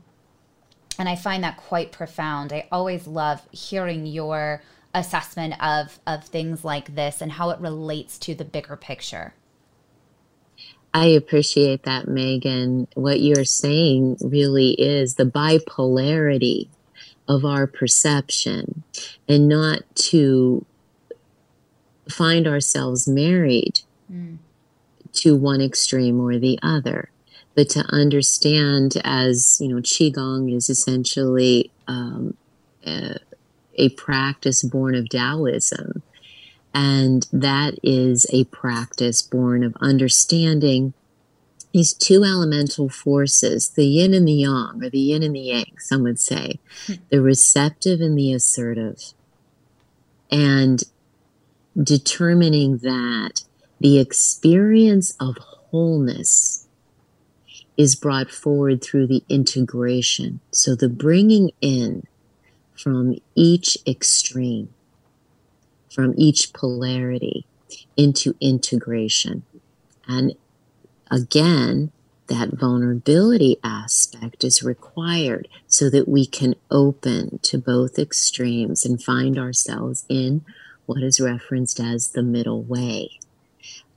and 0.98 1.08
I 1.08 1.16
find 1.16 1.42
that 1.44 1.56
quite 1.56 1.92
profound. 1.92 2.52
I 2.52 2.68
always 2.70 3.06
love 3.06 3.40
hearing 3.52 4.04
your 4.06 4.62
assessment 4.94 5.54
of 5.62 5.98
of 6.06 6.24
things 6.24 6.64
like 6.64 6.94
this 6.94 7.20
and 7.20 7.32
how 7.32 7.50
it 7.50 7.60
relates 7.60 8.18
to 8.18 8.34
the 8.34 8.44
bigger 8.44 8.76
picture. 8.76 9.34
I 10.92 11.06
appreciate 11.06 11.84
that, 11.84 12.08
Megan. 12.08 12.88
What 12.94 13.20
you're 13.20 13.44
saying 13.44 14.18
really 14.20 14.72
is 14.72 15.14
the 15.14 15.24
bipolarity 15.24 16.68
of 17.28 17.44
our 17.44 17.68
perception 17.68 18.82
and 19.28 19.48
not 19.48 19.82
to 19.94 20.66
find 22.08 22.48
ourselves 22.48 23.06
married 23.06 23.82
mm. 24.12 24.36
to 25.12 25.36
one 25.36 25.60
extreme 25.60 26.20
or 26.20 26.38
the 26.38 26.58
other 26.60 27.10
but 27.54 27.68
to 27.68 27.80
understand 27.90 28.94
as 29.04 29.58
you 29.60 29.68
know 29.68 29.80
qigong 29.82 30.54
is 30.54 30.70
essentially 30.70 31.70
um, 31.88 32.34
a, 32.86 33.16
a 33.80 33.88
practice 33.90 34.62
born 34.62 34.94
of 34.94 35.08
taoism 35.08 36.02
and 36.72 37.26
that 37.32 37.74
is 37.82 38.26
a 38.32 38.44
practice 38.44 39.22
born 39.22 39.64
of 39.64 39.76
understanding 39.80 40.94
these 41.72 41.92
two 41.92 42.24
elemental 42.24 42.88
forces, 42.88 43.70
the 43.70 43.86
yin 43.86 44.12
and 44.12 44.26
the 44.26 44.32
yang, 44.32 44.82
or 44.82 44.90
the 44.90 44.98
yin 44.98 45.22
and 45.22 45.34
the 45.34 45.40
yang, 45.40 45.78
some 45.78 46.02
would 46.02 46.18
say, 46.18 46.58
hmm. 46.86 46.94
the 47.10 47.20
receptive 47.20 48.00
and 48.00 48.18
the 48.18 48.32
assertive. 48.32 49.14
And 50.32 50.82
determining 51.80 52.78
that 52.78 53.44
the 53.80 53.98
experience 53.98 55.16
of 55.20 55.36
wholeness 55.38 56.66
is 57.76 57.94
brought 57.94 58.30
forward 58.30 58.82
through 58.82 59.06
the 59.06 59.22
integration. 59.28 60.40
So 60.50 60.74
the 60.74 60.88
bringing 60.88 61.52
in 61.60 62.06
from 62.82 63.16
each 63.34 63.76
extreme, 63.86 64.68
from 65.90 66.14
each 66.16 66.52
polarity 66.52 67.44
into 67.96 68.34
integration. 68.40 69.42
And 70.08 70.34
again, 71.10 71.92
that 72.28 72.52
vulnerability 72.52 73.56
aspect 73.64 74.44
is 74.44 74.62
required 74.62 75.48
so 75.66 75.90
that 75.90 76.08
we 76.08 76.24
can 76.24 76.54
open 76.70 77.40
to 77.42 77.58
both 77.58 77.98
extremes 77.98 78.84
and 78.84 79.02
find 79.02 79.36
ourselves 79.36 80.04
in 80.08 80.44
what 80.86 81.02
is 81.02 81.20
referenced 81.20 81.80
as 81.80 82.08
the 82.08 82.22
middle 82.22 82.62
way, 82.62 83.18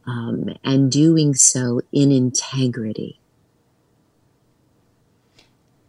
um, 0.06 0.50
and 0.64 0.92
doing 0.92 1.36
so 1.36 1.82
in 1.92 2.12
integrity. 2.12 3.20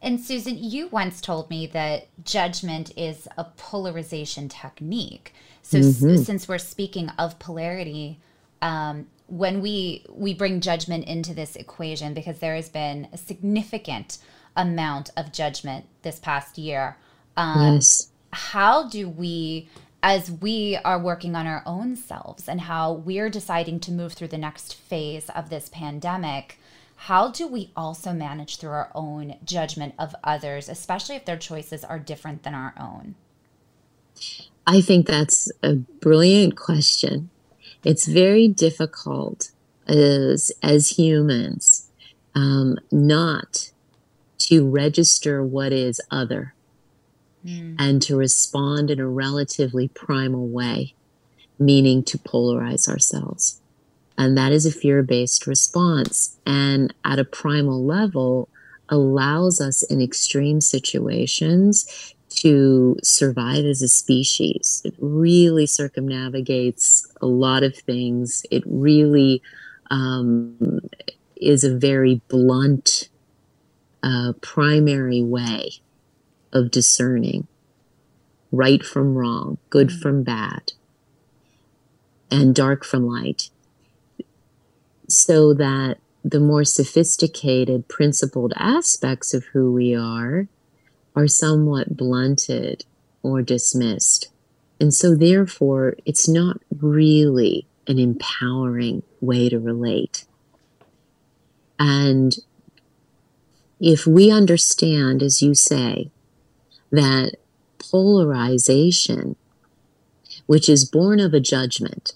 And 0.05 0.21
Susan, 0.21 0.57
you 0.59 0.89
once 0.89 1.21
told 1.21 1.49
me 1.49 1.67
that 1.69 2.09
judgment 2.25 2.93
is 2.97 3.27
a 3.39 3.45
polarization 3.45 4.49
technique. 4.49 5.33
So, 5.63 5.79
mm-hmm. 5.79 6.15
s- 6.15 6.27
since 6.27 6.47
we're 6.47 6.59
speaking 6.59 7.09
of 7.19 7.39
polarity, 7.39 8.21
um, 8.61 9.07
when 9.27 9.63
we 9.63 10.05
we 10.11 10.35
bring 10.35 10.61
judgment 10.61 11.07
into 11.07 11.33
this 11.33 11.57
equation, 11.57 12.13
because 12.13 12.39
there 12.39 12.55
has 12.55 12.69
been 12.69 13.09
a 13.13 13.17
significant 13.17 14.19
amount 14.55 15.11
of 15.17 15.33
judgment 15.33 15.87
this 16.03 16.21
past 16.21 16.59
year, 16.59 16.99
um, 17.37 17.75
yes. 17.77 18.09
how 18.33 18.89
do 18.89 19.09
we 19.09 19.69
as 20.03 20.31
we 20.31 20.77
are 20.85 20.99
working 20.99 21.35
on 21.35 21.47
our 21.47 21.63
own 21.65 21.97
selves 21.97 22.47
and 22.47 22.61
how 22.61 22.93
we're 22.93 23.31
deciding 23.31 23.81
to 23.81 23.91
move 23.91 24.13
through 24.13 24.29
the 24.29 24.37
next 24.37 24.75
phase 24.75 25.31
of 25.31 25.49
this 25.49 25.71
pandemic, 25.71 26.61
how 27.05 27.31
do 27.31 27.47
we 27.47 27.71
also 27.77 28.15
manage 28.15 28.57
through 28.57 28.71
our 28.71 28.91
own 28.95 29.37
judgment 29.45 29.95
of 29.99 30.17
others, 30.25 30.71
especially 30.71 31.15
if 31.15 31.27
their 31.27 31.37
choices 31.37 31.85
are 31.85 31.99
different 31.99 32.45
than 32.45 32.55
our 32.55 32.73
own? 32.81 33.15
I 34.67 34.81
think 34.81 35.07
that's 35.07 35.53
a 35.63 35.75
brilliant 35.75 36.57
question. 36.57 37.29
It's 37.85 38.07
very 38.07 38.49
difficult 38.49 39.51
as, 39.87 40.51
as 40.63 40.97
humans 40.99 41.91
um, 42.35 42.79
not 42.91 43.71
to 44.39 44.67
register 44.67 45.45
what 45.45 45.75
is 45.75 46.01
other 46.11 46.55
mm. 47.45 47.77
and 47.79 48.01
to 48.01 48.17
respond 48.17 48.91
in 48.91 48.99
a 48.99 49.07
relatively 49.07 49.89
primal 49.89 50.49
way, 50.49 50.95
meaning 51.59 52.03
to 52.05 52.17
polarize 52.17 52.89
ourselves. 52.89 53.61
And 54.17 54.37
that 54.39 54.53
is 54.53 54.65
a 54.65 54.71
fear 54.71 55.03
based 55.03 55.47
response. 55.47 56.37
And 56.47 56.95
at 57.05 57.19
a 57.19 57.25
primal 57.25 57.85
level, 57.85 58.49
allows 58.89 59.61
us 59.61 59.83
in 59.83 60.01
extreme 60.01 60.61
situations 60.61 62.15
to 62.29 62.97
survive 63.03 63.65
as 63.65 63.81
a 63.83 63.89
species. 63.89 64.83
It 64.85 64.95
really 64.99 65.67
circumnavigates 65.67 67.07
a 67.21 67.27
lot 67.27 67.63
of 67.63 67.77
things. 67.77 68.45
It 68.51 68.63
really 68.67 69.43
um, 69.91 70.81
is 71.37 71.65
a 71.65 71.75
very 71.75 72.21
blunt, 72.29 73.09
uh, 74.03 74.33
primary 74.41 75.23
way 75.23 75.71
of 76.53 76.71
discerning 76.71 77.47
right 78.53 78.85
from 78.85 79.15
wrong, 79.15 79.59
good 79.71 79.89
mm-hmm. 79.89 80.01
from 80.01 80.23
bad, 80.23 80.73
and 82.31 82.55
dark 82.55 82.85
from 82.85 83.07
light, 83.07 83.51
so 85.09 85.55
that 85.55 85.99
the 86.25 86.41
more 86.41 86.65
sophisticated, 86.65 87.89
principled 87.89 88.53
aspects 88.57 89.35
of 89.35 89.45
who 89.53 89.73
we 89.73 89.95
are 89.95 90.49
are 91.15 91.29
somewhat 91.29 91.97
blunted 91.97 92.85
or 93.23 93.43
dismissed. 93.43 94.29
And 94.81 94.93
so, 94.93 95.15
therefore, 95.15 95.97
it's 96.05 96.29
not 96.29 96.61
really 96.81 97.67
an 97.87 97.99
empowering 97.99 99.03
way 99.21 99.49
to 99.49 99.59
relate. 99.59 100.25
And 101.79 102.37
if 103.81 104.07
we 104.07 104.31
understand, 104.31 105.23
as 105.23 105.43
you 105.43 105.55
say, 105.55 106.11
that 106.91 107.37
polarization, 107.79 109.37
which 110.47 110.69
is 110.69 110.85
born 110.85 111.21
of 111.21 111.35
a 111.35 111.41
judgment, 111.41 112.15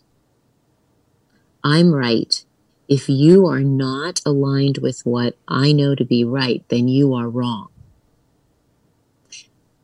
I'm 1.62 1.92
right. 1.92 2.44
If 2.88 3.08
you 3.08 3.46
are 3.46 3.62
not 3.62 4.20
aligned 4.24 4.78
with 4.78 5.04
what 5.04 5.36
I 5.46 5.72
know 5.72 5.94
to 5.94 6.04
be 6.04 6.24
right, 6.24 6.64
then 6.68 6.88
you 6.88 7.14
are 7.14 7.28
wrong. 7.28 7.68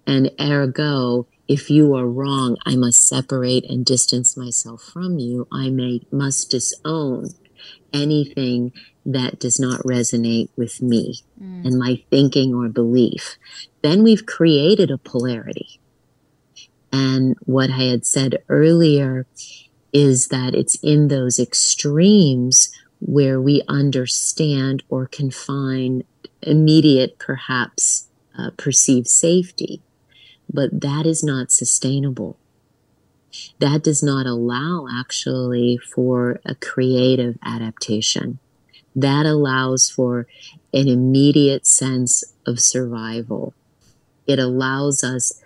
And 0.07 0.31
ergo, 0.41 1.27
if 1.47 1.71
you 1.71 1.95
are 1.95 2.07
wrong, 2.07 2.57
I 2.65 2.77
must 2.77 3.07
separate 3.07 3.65
and 3.69 3.85
distance 3.85 4.37
myself 4.37 4.83
from 4.83 5.19
you. 5.19 5.47
I 5.53 5.69
may 5.69 6.03
must 6.11 6.51
disown 6.51 7.31
anything 7.93 8.73
that 9.07 9.39
does 9.39 9.61
not 9.61 9.81
resonate 9.83 10.49
with 10.57 10.81
me 10.81 11.21
mm. 11.41 11.65
and 11.65 11.79
my 11.79 12.03
thinking 12.11 12.55
or 12.55 12.69
belief, 12.69 13.37
then 13.83 14.03
we've 14.03 14.27
created 14.27 14.91
a 14.91 14.99
polarity. 14.99 15.79
And 16.93 17.37
what 17.45 17.71
I 17.71 17.85
had 17.85 18.07
said 18.07 18.43
earlier 18.49 19.27
is 19.93 20.29
that 20.29 20.55
it's 20.55 20.77
in 20.77 21.09
those 21.09 21.39
extremes 21.39 22.71
where 23.05 23.39
we 23.39 23.63
understand 23.69 24.83
or 24.89 25.07
can 25.07 25.31
find 25.31 26.05
immediate, 26.41 27.19
perhaps 27.19 28.09
uh, 28.37 28.51
perceived 28.57 29.07
safety. 29.07 29.83
But 30.51 30.81
that 30.81 31.05
is 31.05 31.23
not 31.23 31.53
sustainable. 31.53 32.39
That 33.59 33.83
does 33.83 34.03
not 34.03 34.27
allow 34.27 34.87
actually 34.91 35.77
for 35.77 36.41
a 36.47 36.55
creative 36.55 37.37
adaptation. 37.45 38.39
That 38.97 39.27
allows 39.27 39.91
for 39.91 40.27
an 40.73 40.89
immediate 40.89 41.67
sense 41.67 42.25
of 42.47 42.59
survival. 42.61 43.53
It 44.27 44.39
allows 44.39 45.05
us 45.05 45.43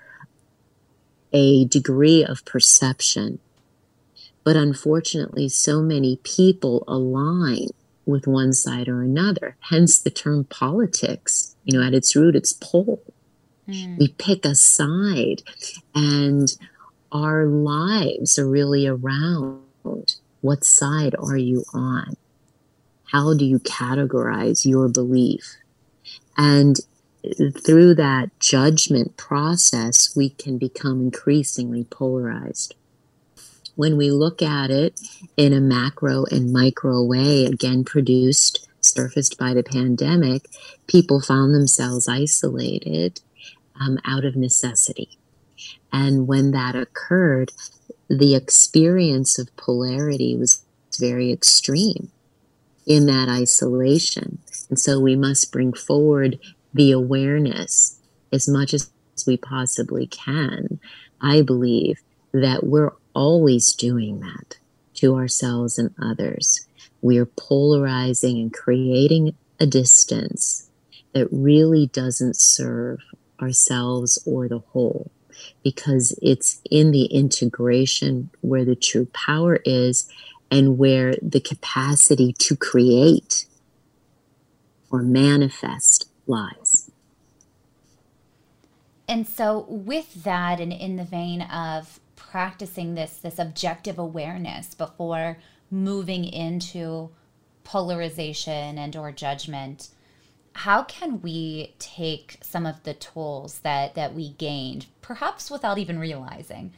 a 1.32 1.64
degree 1.64 2.24
of 2.24 2.44
perception. 2.44 3.40
But 4.48 4.56
unfortunately, 4.56 5.50
so 5.50 5.82
many 5.82 6.20
people 6.22 6.82
align 6.88 7.66
with 8.06 8.26
one 8.26 8.54
side 8.54 8.88
or 8.88 9.02
another. 9.02 9.58
Hence 9.68 9.98
the 9.98 10.08
term 10.08 10.44
politics. 10.44 11.54
You 11.66 11.78
know, 11.78 11.86
at 11.86 11.92
its 11.92 12.16
root, 12.16 12.34
it's 12.34 12.54
pole. 12.54 13.02
Mm. 13.68 13.98
We 13.98 14.08
pick 14.08 14.46
a 14.46 14.54
side, 14.54 15.42
and 15.94 16.48
our 17.12 17.44
lives 17.44 18.38
are 18.38 18.48
really 18.48 18.86
around 18.86 20.14
what 20.40 20.64
side 20.64 21.14
are 21.18 21.36
you 21.36 21.64
on? 21.74 22.16
How 23.12 23.34
do 23.34 23.44
you 23.44 23.58
categorize 23.58 24.64
your 24.64 24.88
belief? 24.88 25.56
And 26.38 26.80
through 27.66 27.96
that 27.96 28.30
judgment 28.40 29.18
process, 29.18 30.16
we 30.16 30.30
can 30.30 30.56
become 30.56 31.02
increasingly 31.02 31.84
polarized. 31.84 32.74
When 33.78 33.96
we 33.96 34.10
look 34.10 34.42
at 34.42 34.72
it 34.72 35.00
in 35.36 35.52
a 35.52 35.60
macro 35.60 36.24
and 36.32 36.52
micro 36.52 37.00
way, 37.00 37.44
again 37.44 37.84
produced, 37.84 38.68
surfaced 38.80 39.38
by 39.38 39.54
the 39.54 39.62
pandemic, 39.62 40.48
people 40.88 41.20
found 41.20 41.54
themselves 41.54 42.08
isolated 42.08 43.20
um, 43.80 44.00
out 44.04 44.24
of 44.24 44.34
necessity. 44.34 45.16
And 45.92 46.26
when 46.26 46.50
that 46.50 46.74
occurred, 46.74 47.52
the 48.10 48.34
experience 48.34 49.38
of 49.38 49.56
polarity 49.56 50.36
was 50.36 50.64
very 50.98 51.30
extreme 51.30 52.10
in 52.84 53.06
that 53.06 53.28
isolation. 53.28 54.38
And 54.68 54.80
so 54.80 54.98
we 54.98 55.14
must 55.14 55.52
bring 55.52 55.72
forward 55.72 56.40
the 56.74 56.90
awareness 56.90 58.00
as 58.32 58.48
much 58.48 58.74
as 58.74 58.90
we 59.24 59.36
possibly 59.36 60.08
can. 60.08 60.80
I 61.20 61.42
believe 61.42 62.00
that 62.32 62.66
we're 62.66 62.90
always 63.18 63.74
doing 63.74 64.20
that 64.20 64.58
to 64.94 65.16
ourselves 65.16 65.76
and 65.76 65.92
others. 66.00 66.66
We 67.02 67.18
are 67.18 67.26
polarizing 67.26 68.38
and 68.38 68.52
creating 68.52 69.34
a 69.58 69.66
distance 69.66 70.70
that 71.14 71.26
really 71.32 71.88
doesn't 71.88 72.36
serve 72.36 73.00
ourselves 73.42 74.22
or 74.24 74.46
the 74.46 74.60
whole 74.60 75.10
because 75.64 76.16
it's 76.22 76.60
in 76.70 76.92
the 76.92 77.06
integration 77.06 78.30
where 78.40 78.64
the 78.64 78.76
true 78.76 79.06
power 79.06 79.58
is 79.64 80.08
and 80.48 80.78
where 80.78 81.14
the 81.20 81.40
capacity 81.40 82.32
to 82.34 82.56
create 82.56 83.46
or 84.92 85.02
manifest 85.02 86.08
lies. 86.28 86.88
And 89.08 89.26
so, 89.26 89.64
with 89.68 90.22
that, 90.24 90.60
and 90.60 90.72
in 90.72 90.96
the 90.96 91.04
vein 91.04 91.40
of 91.42 91.98
practicing 92.30 92.94
this 92.94 93.16
this 93.18 93.38
objective 93.38 93.98
awareness 93.98 94.74
before 94.74 95.38
moving 95.70 96.24
into 96.24 97.10
polarization 97.64 98.78
and 98.78 98.96
or 98.96 99.12
judgment, 99.12 99.88
how 100.54 100.82
can 100.82 101.20
we 101.20 101.74
take 101.78 102.38
some 102.40 102.66
of 102.66 102.82
the 102.82 102.94
tools 102.94 103.60
that 103.60 103.94
that 103.94 104.14
we 104.14 104.30
gained, 104.30 104.86
perhaps 105.00 105.50
without 105.50 105.78
even 105.78 105.98
realizing, 105.98 106.72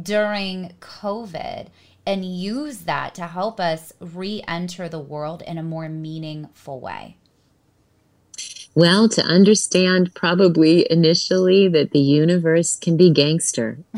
during 0.00 0.72
COVID, 0.80 1.68
and 2.06 2.24
use 2.24 2.80
that 2.80 3.14
to 3.14 3.26
help 3.26 3.58
us 3.60 3.92
re-enter 4.00 4.88
the 4.88 4.98
world 4.98 5.42
in 5.42 5.58
a 5.58 5.62
more 5.62 5.88
meaningful 5.88 6.80
way? 6.80 7.16
Well, 8.76 9.08
to 9.10 9.22
understand 9.22 10.14
probably 10.14 10.90
initially 10.90 11.68
that 11.68 11.92
the 11.92 12.00
universe 12.00 12.76
can 12.76 12.96
be 12.96 13.10
gangster. 13.10 13.78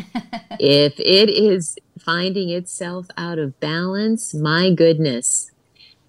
if 0.60 1.00
it 1.00 1.30
is 1.30 1.78
finding 1.98 2.50
itself 2.50 3.06
out 3.16 3.38
of 3.38 3.58
balance, 3.58 4.34
my 4.34 4.70
goodness, 4.70 5.50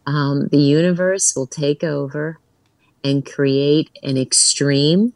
um, 0.05 0.49
the 0.49 0.59
universe 0.59 1.33
will 1.33 1.47
take 1.47 1.81
over 1.81 2.39
and 3.05 3.25
create 3.25 3.89
an 4.03 4.17
extreme 4.17 5.13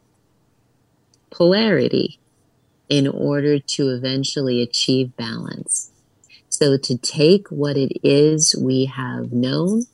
polarity 1.29 2.19
in 2.87 3.05
order 3.05 3.59
to 3.59 3.89
eventually 3.89 4.61
achieve 4.61 5.15
balance. 5.17 5.91
So, 6.47 6.77
to 6.77 6.97
take 6.97 7.47
what 7.49 7.75
it 7.77 7.97
is 8.03 8.55
we 8.57 8.85
have 8.85 9.31
known, 9.31 9.85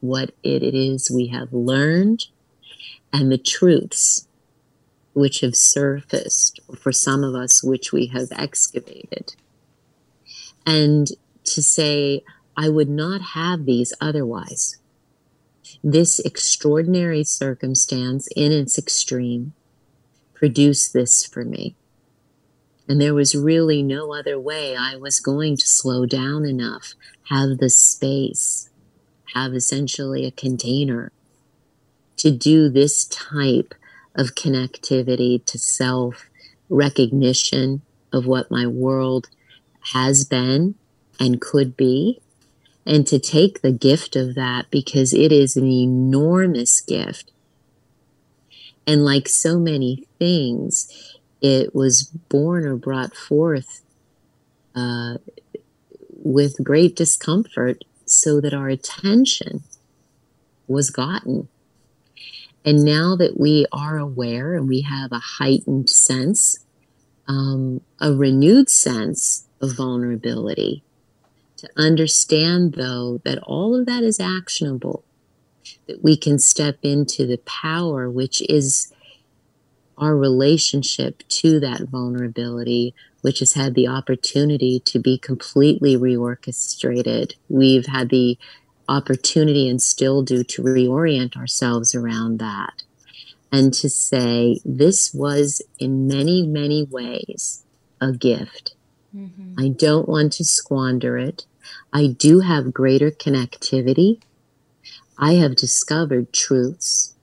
what 0.00 0.30
it 0.42 0.62
is 0.62 1.10
we 1.10 1.28
have 1.28 1.52
learned, 1.52 2.26
and 3.12 3.30
the 3.30 3.38
truths 3.38 4.26
which 5.14 5.40
have 5.40 5.56
surfaced, 5.56 6.60
or 6.68 6.76
for 6.76 6.92
some 6.92 7.24
of 7.24 7.34
us, 7.34 7.62
which 7.62 7.92
we 7.92 8.06
have 8.06 8.28
excavated. 8.30 9.34
And 10.64 11.08
to 11.44 11.62
say, 11.62 12.22
I 12.56 12.68
would 12.68 12.88
not 12.88 13.20
have 13.20 13.64
these 13.64 13.92
otherwise. 14.00 14.76
This 15.82 16.18
extraordinary 16.20 17.24
circumstance, 17.24 18.28
in 18.36 18.52
its 18.52 18.78
extreme, 18.78 19.54
produced 20.34 20.92
this 20.92 21.24
for 21.24 21.44
me. 21.44 21.74
And 22.88 23.00
there 23.00 23.14
was 23.14 23.34
really 23.34 23.82
no 23.82 24.14
other 24.14 24.38
way 24.38 24.76
I 24.76 24.96
was 24.96 25.20
going 25.20 25.56
to 25.56 25.66
slow 25.66 26.06
down 26.06 26.46
enough, 26.46 26.94
have 27.28 27.58
the 27.58 27.70
space, 27.70 28.70
have 29.34 29.52
essentially 29.52 30.24
a 30.24 30.30
container 30.30 31.12
to 32.18 32.30
do 32.30 32.68
this 32.68 33.04
type 33.04 33.74
of 34.14 34.34
connectivity 34.34 35.44
to 35.46 35.58
self 35.58 36.26
recognition 36.68 37.82
of 38.12 38.26
what 38.26 38.50
my 38.50 38.66
world 38.66 39.28
has 39.92 40.24
been 40.24 40.74
and 41.20 41.40
could 41.40 41.76
be, 41.76 42.20
and 42.84 43.06
to 43.06 43.18
take 43.18 43.62
the 43.62 43.72
gift 43.72 44.16
of 44.16 44.34
that 44.34 44.66
because 44.70 45.12
it 45.12 45.32
is 45.32 45.56
an 45.56 45.66
enormous 45.66 46.80
gift. 46.80 47.30
And 48.86 49.04
like 49.04 49.28
so 49.28 49.58
many 49.58 50.06
things, 50.18 51.16
it 51.40 51.74
was 51.74 52.04
born 52.04 52.66
or 52.66 52.76
brought 52.76 53.14
forth 53.14 53.82
uh, 54.74 55.18
with 56.10 56.64
great 56.64 56.96
discomfort 56.96 57.84
so 58.06 58.40
that 58.40 58.54
our 58.54 58.68
attention 58.68 59.62
was 60.66 60.90
gotten 60.90 61.48
and 62.64 62.84
now 62.84 63.16
that 63.16 63.38
we 63.38 63.66
are 63.72 63.98
aware 63.98 64.54
and 64.54 64.68
we 64.68 64.82
have 64.82 65.12
a 65.12 65.18
heightened 65.18 65.88
sense, 65.88 66.58
um, 67.26 67.80
a 68.00 68.12
renewed 68.12 68.68
sense 68.68 69.46
of 69.60 69.76
vulnerability, 69.76 70.82
to 71.56 71.68
understand 71.76 72.74
though 72.74 73.20
that 73.24 73.38
all 73.42 73.74
of 73.74 73.86
that 73.86 74.02
is 74.02 74.20
actionable, 74.20 75.04
that 75.86 76.02
we 76.02 76.16
can 76.16 76.38
step 76.38 76.78
into 76.82 77.26
the 77.26 77.38
power 77.38 78.10
which 78.10 78.42
is 78.48 78.92
our 79.96 80.16
relationship 80.16 81.26
to 81.28 81.58
that 81.60 81.82
vulnerability, 81.88 82.94
which 83.22 83.40
has 83.40 83.54
had 83.54 83.74
the 83.74 83.88
opportunity 83.88 84.80
to 84.80 84.98
be 84.98 85.18
completely 85.18 85.96
reorchestrated. 85.96 87.34
We've 87.48 87.86
had 87.86 88.10
the 88.10 88.38
opportunity 88.88 89.68
and 89.68 89.82
still 89.82 90.22
do 90.22 90.42
to 90.42 90.62
reorient 90.62 91.36
ourselves 91.36 91.94
around 91.94 92.38
that 92.38 92.82
and 93.50 93.72
to 93.74 93.88
say 93.88 94.60
this 94.64 95.12
was 95.14 95.62
in 95.78 96.06
many, 96.06 96.46
many 96.46 96.82
ways 96.82 97.64
a 98.00 98.12
gift. 98.12 98.74
Mm-hmm. 99.14 99.54
I 99.58 99.68
don't 99.68 100.08
want 100.08 100.32
to 100.34 100.44
squander 100.44 101.18
it. 101.18 101.46
I 101.92 102.06
do 102.06 102.40
have 102.40 102.74
greater 102.74 103.10
connectivity. 103.10 104.20
I 105.18 105.34
have 105.34 105.56
discovered 105.56 106.32
truths. 106.32 107.14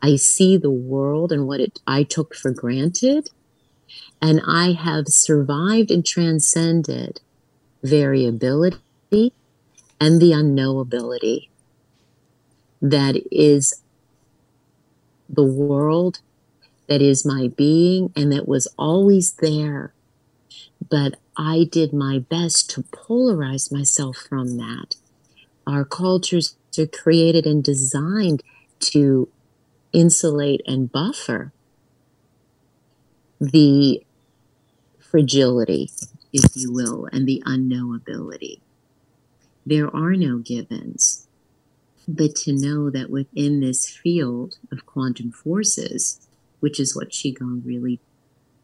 I 0.00 0.16
see 0.16 0.56
the 0.56 0.70
world 0.70 1.32
and 1.32 1.46
what 1.46 1.60
it 1.60 1.80
I 1.86 2.02
took 2.02 2.34
for 2.34 2.50
granted. 2.50 3.30
And 4.20 4.40
I 4.46 4.72
have 4.72 5.08
survived 5.08 5.90
and 5.90 6.04
transcended 6.04 7.20
variability 7.82 9.32
and 10.00 10.20
the 10.20 10.32
unknowability 10.32 11.48
that 12.82 13.22
is 13.32 13.82
the 15.28 15.44
world, 15.44 16.20
that 16.86 17.00
is 17.00 17.24
my 17.24 17.48
being, 17.48 18.12
and 18.14 18.30
that 18.32 18.46
was 18.46 18.68
always 18.78 19.32
there. 19.34 19.94
But 20.90 21.14
I 21.36 21.66
did 21.70 21.92
my 21.92 22.18
best 22.18 22.68
to 22.70 22.82
polarize 22.82 23.72
myself 23.72 24.16
from 24.28 24.56
that. 24.58 24.96
Our 25.66 25.84
cultures 25.84 26.56
are 26.78 26.86
created 26.86 27.46
and 27.46 27.64
designed 27.64 28.42
to 28.80 29.28
insulate 29.92 30.60
and 30.66 30.90
buffer 30.92 31.52
the 33.40 34.02
fragility, 34.98 35.90
if 36.32 36.44
you 36.54 36.72
will, 36.72 37.08
and 37.12 37.26
the 37.26 37.42
unknowability. 37.46 38.60
There 39.66 39.94
are 39.94 40.12
no 40.12 40.38
givens. 40.38 41.26
But 42.06 42.36
to 42.36 42.52
know 42.52 42.90
that 42.90 43.08
within 43.08 43.60
this 43.60 43.88
field 43.88 44.58
of 44.70 44.84
quantum 44.84 45.32
forces, 45.32 46.26
which 46.60 46.78
is 46.78 46.94
what 46.94 47.10
Qigong 47.10 47.62
really 47.64 48.00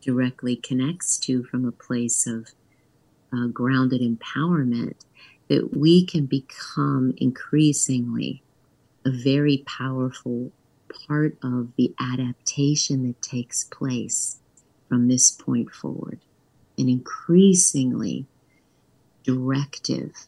directly 0.03 0.57
connects 0.57 1.18
to 1.18 1.42
from 1.44 1.64
a 1.64 1.72
place 1.72 2.26
of 2.26 2.48
uh, 3.32 3.46
grounded 3.46 4.03
empowerment, 4.03 4.94
that 5.48 5.76
we 5.76 6.05
can 6.05 6.26
become 6.26 7.14
increasingly 7.16 8.42
a 9.05 9.11
very 9.11 9.64
powerful 9.66 10.53
part 11.07 11.36
of 11.42 11.74
the 11.76 11.94
adaptation 11.98 13.07
that 13.07 13.22
takes 13.22 13.64
place 13.64 14.38
from 14.88 15.09
this 15.09 15.30
point 15.30 15.70
forward. 15.70 16.20
An 16.76 16.88
increasingly 16.88 18.26
directive, 19.22 20.26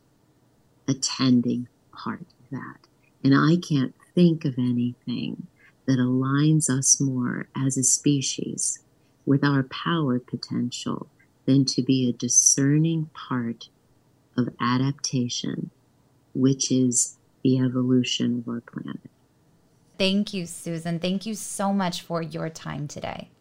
attending 0.92 1.68
part 1.92 2.20
of 2.20 2.50
that. 2.50 2.86
And 3.24 3.34
I 3.34 3.56
can't 3.56 3.94
think 4.14 4.44
of 4.44 4.58
anything 4.58 5.46
that 5.86 5.98
aligns 5.98 6.68
us 6.70 7.00
more 7.00 7.48
as 7.56 7.76
a 7.76 7.82
species 7.82 8.78
with 9.26 9.44
our 9.44 9.62
power 9.64 10.18
potential 10.18 11.08
than 11.46 11.64
to 11.64 11.82
be 11.82 12.08
a 12.08 12.12
discerning 12.12 13.10
part 13.14 13.68
of 14.36 14.48
adaptation, 14.60 15.70
which 16.34 16.70
is 16.70 17.16
the 17.42 17.58
evolution 17.58 18.38
of 18.38 18.48
our 18.48 18.60
planet. 18.60 19.10
Thank 19.98 20.32
you, 20.32 20.46
Susan. 20.46 20.98
Thank 20.98 21.26
you 21.26 21.34
so 21.34 21.72
much 21.72 22.02
for 22.02 22.22
your 22.22 22.48
time 22.48 22.88
today. 22.88 23.31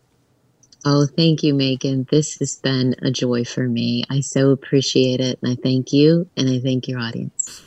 Oh, 0.84 1.05
thank 1.05 1.43
you, 1.43 1.53
Megan. 1.53 2.07
This 2.09 2.39
has 2.39 2.55
been 2.55 2.95
a 3.01 3.11
joy 3.11 3.43
for 3.43 3.67
me. 3.67 4.03
I 4.09 4.21
so 4.21 4.49
appreciate 4.49 5.19
it. 5.19 5.39
And 5.41 5.51
I 5.51 5.55
thank 5.61 5.93
you 5.93 6.27
and 6.36 6.49
I 6.49 6.59
thank 6.59 6.88
your 6.88 6.99
audience. 6.99 7.61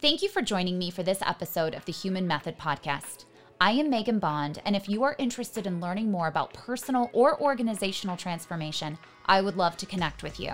Thank 0.00 0.22
you 0.22 0.28
for 0.28 0.42
joining 0.42 0.78
me 0.78 0.90
for 0.90 1.02
this 1.02 1.22
episode 1.22 1.74
of 1.74 1.84
the 1.84 1.92
Human 1.92 2.26
Method 2.26 2.58
Podcast. 2.58 3.24
I 3.60 3.70
am 3.70 3.88
Megan 3.88 4.18
Bond, 4.18 4.60
and 4.66 4.76
if 4.76 4.86
you 4.86 5.02
are 5.02 5.16
interested 5.18 5.66
in 5.66 5.80
learning 5.80 6.10
more 6.10 6.28
about 6.28 6.52
personal 6.52 7.08
or 7.14 7.40
organizational 7.40 8.16
transformation, 8.16 8.98
I 9.24 9.40
would 9.40 9.56
love 9.56 9.78
to 9.78 9.86
connect 9.86 10.22
with 10.22 10.38
you. 10.38 10.52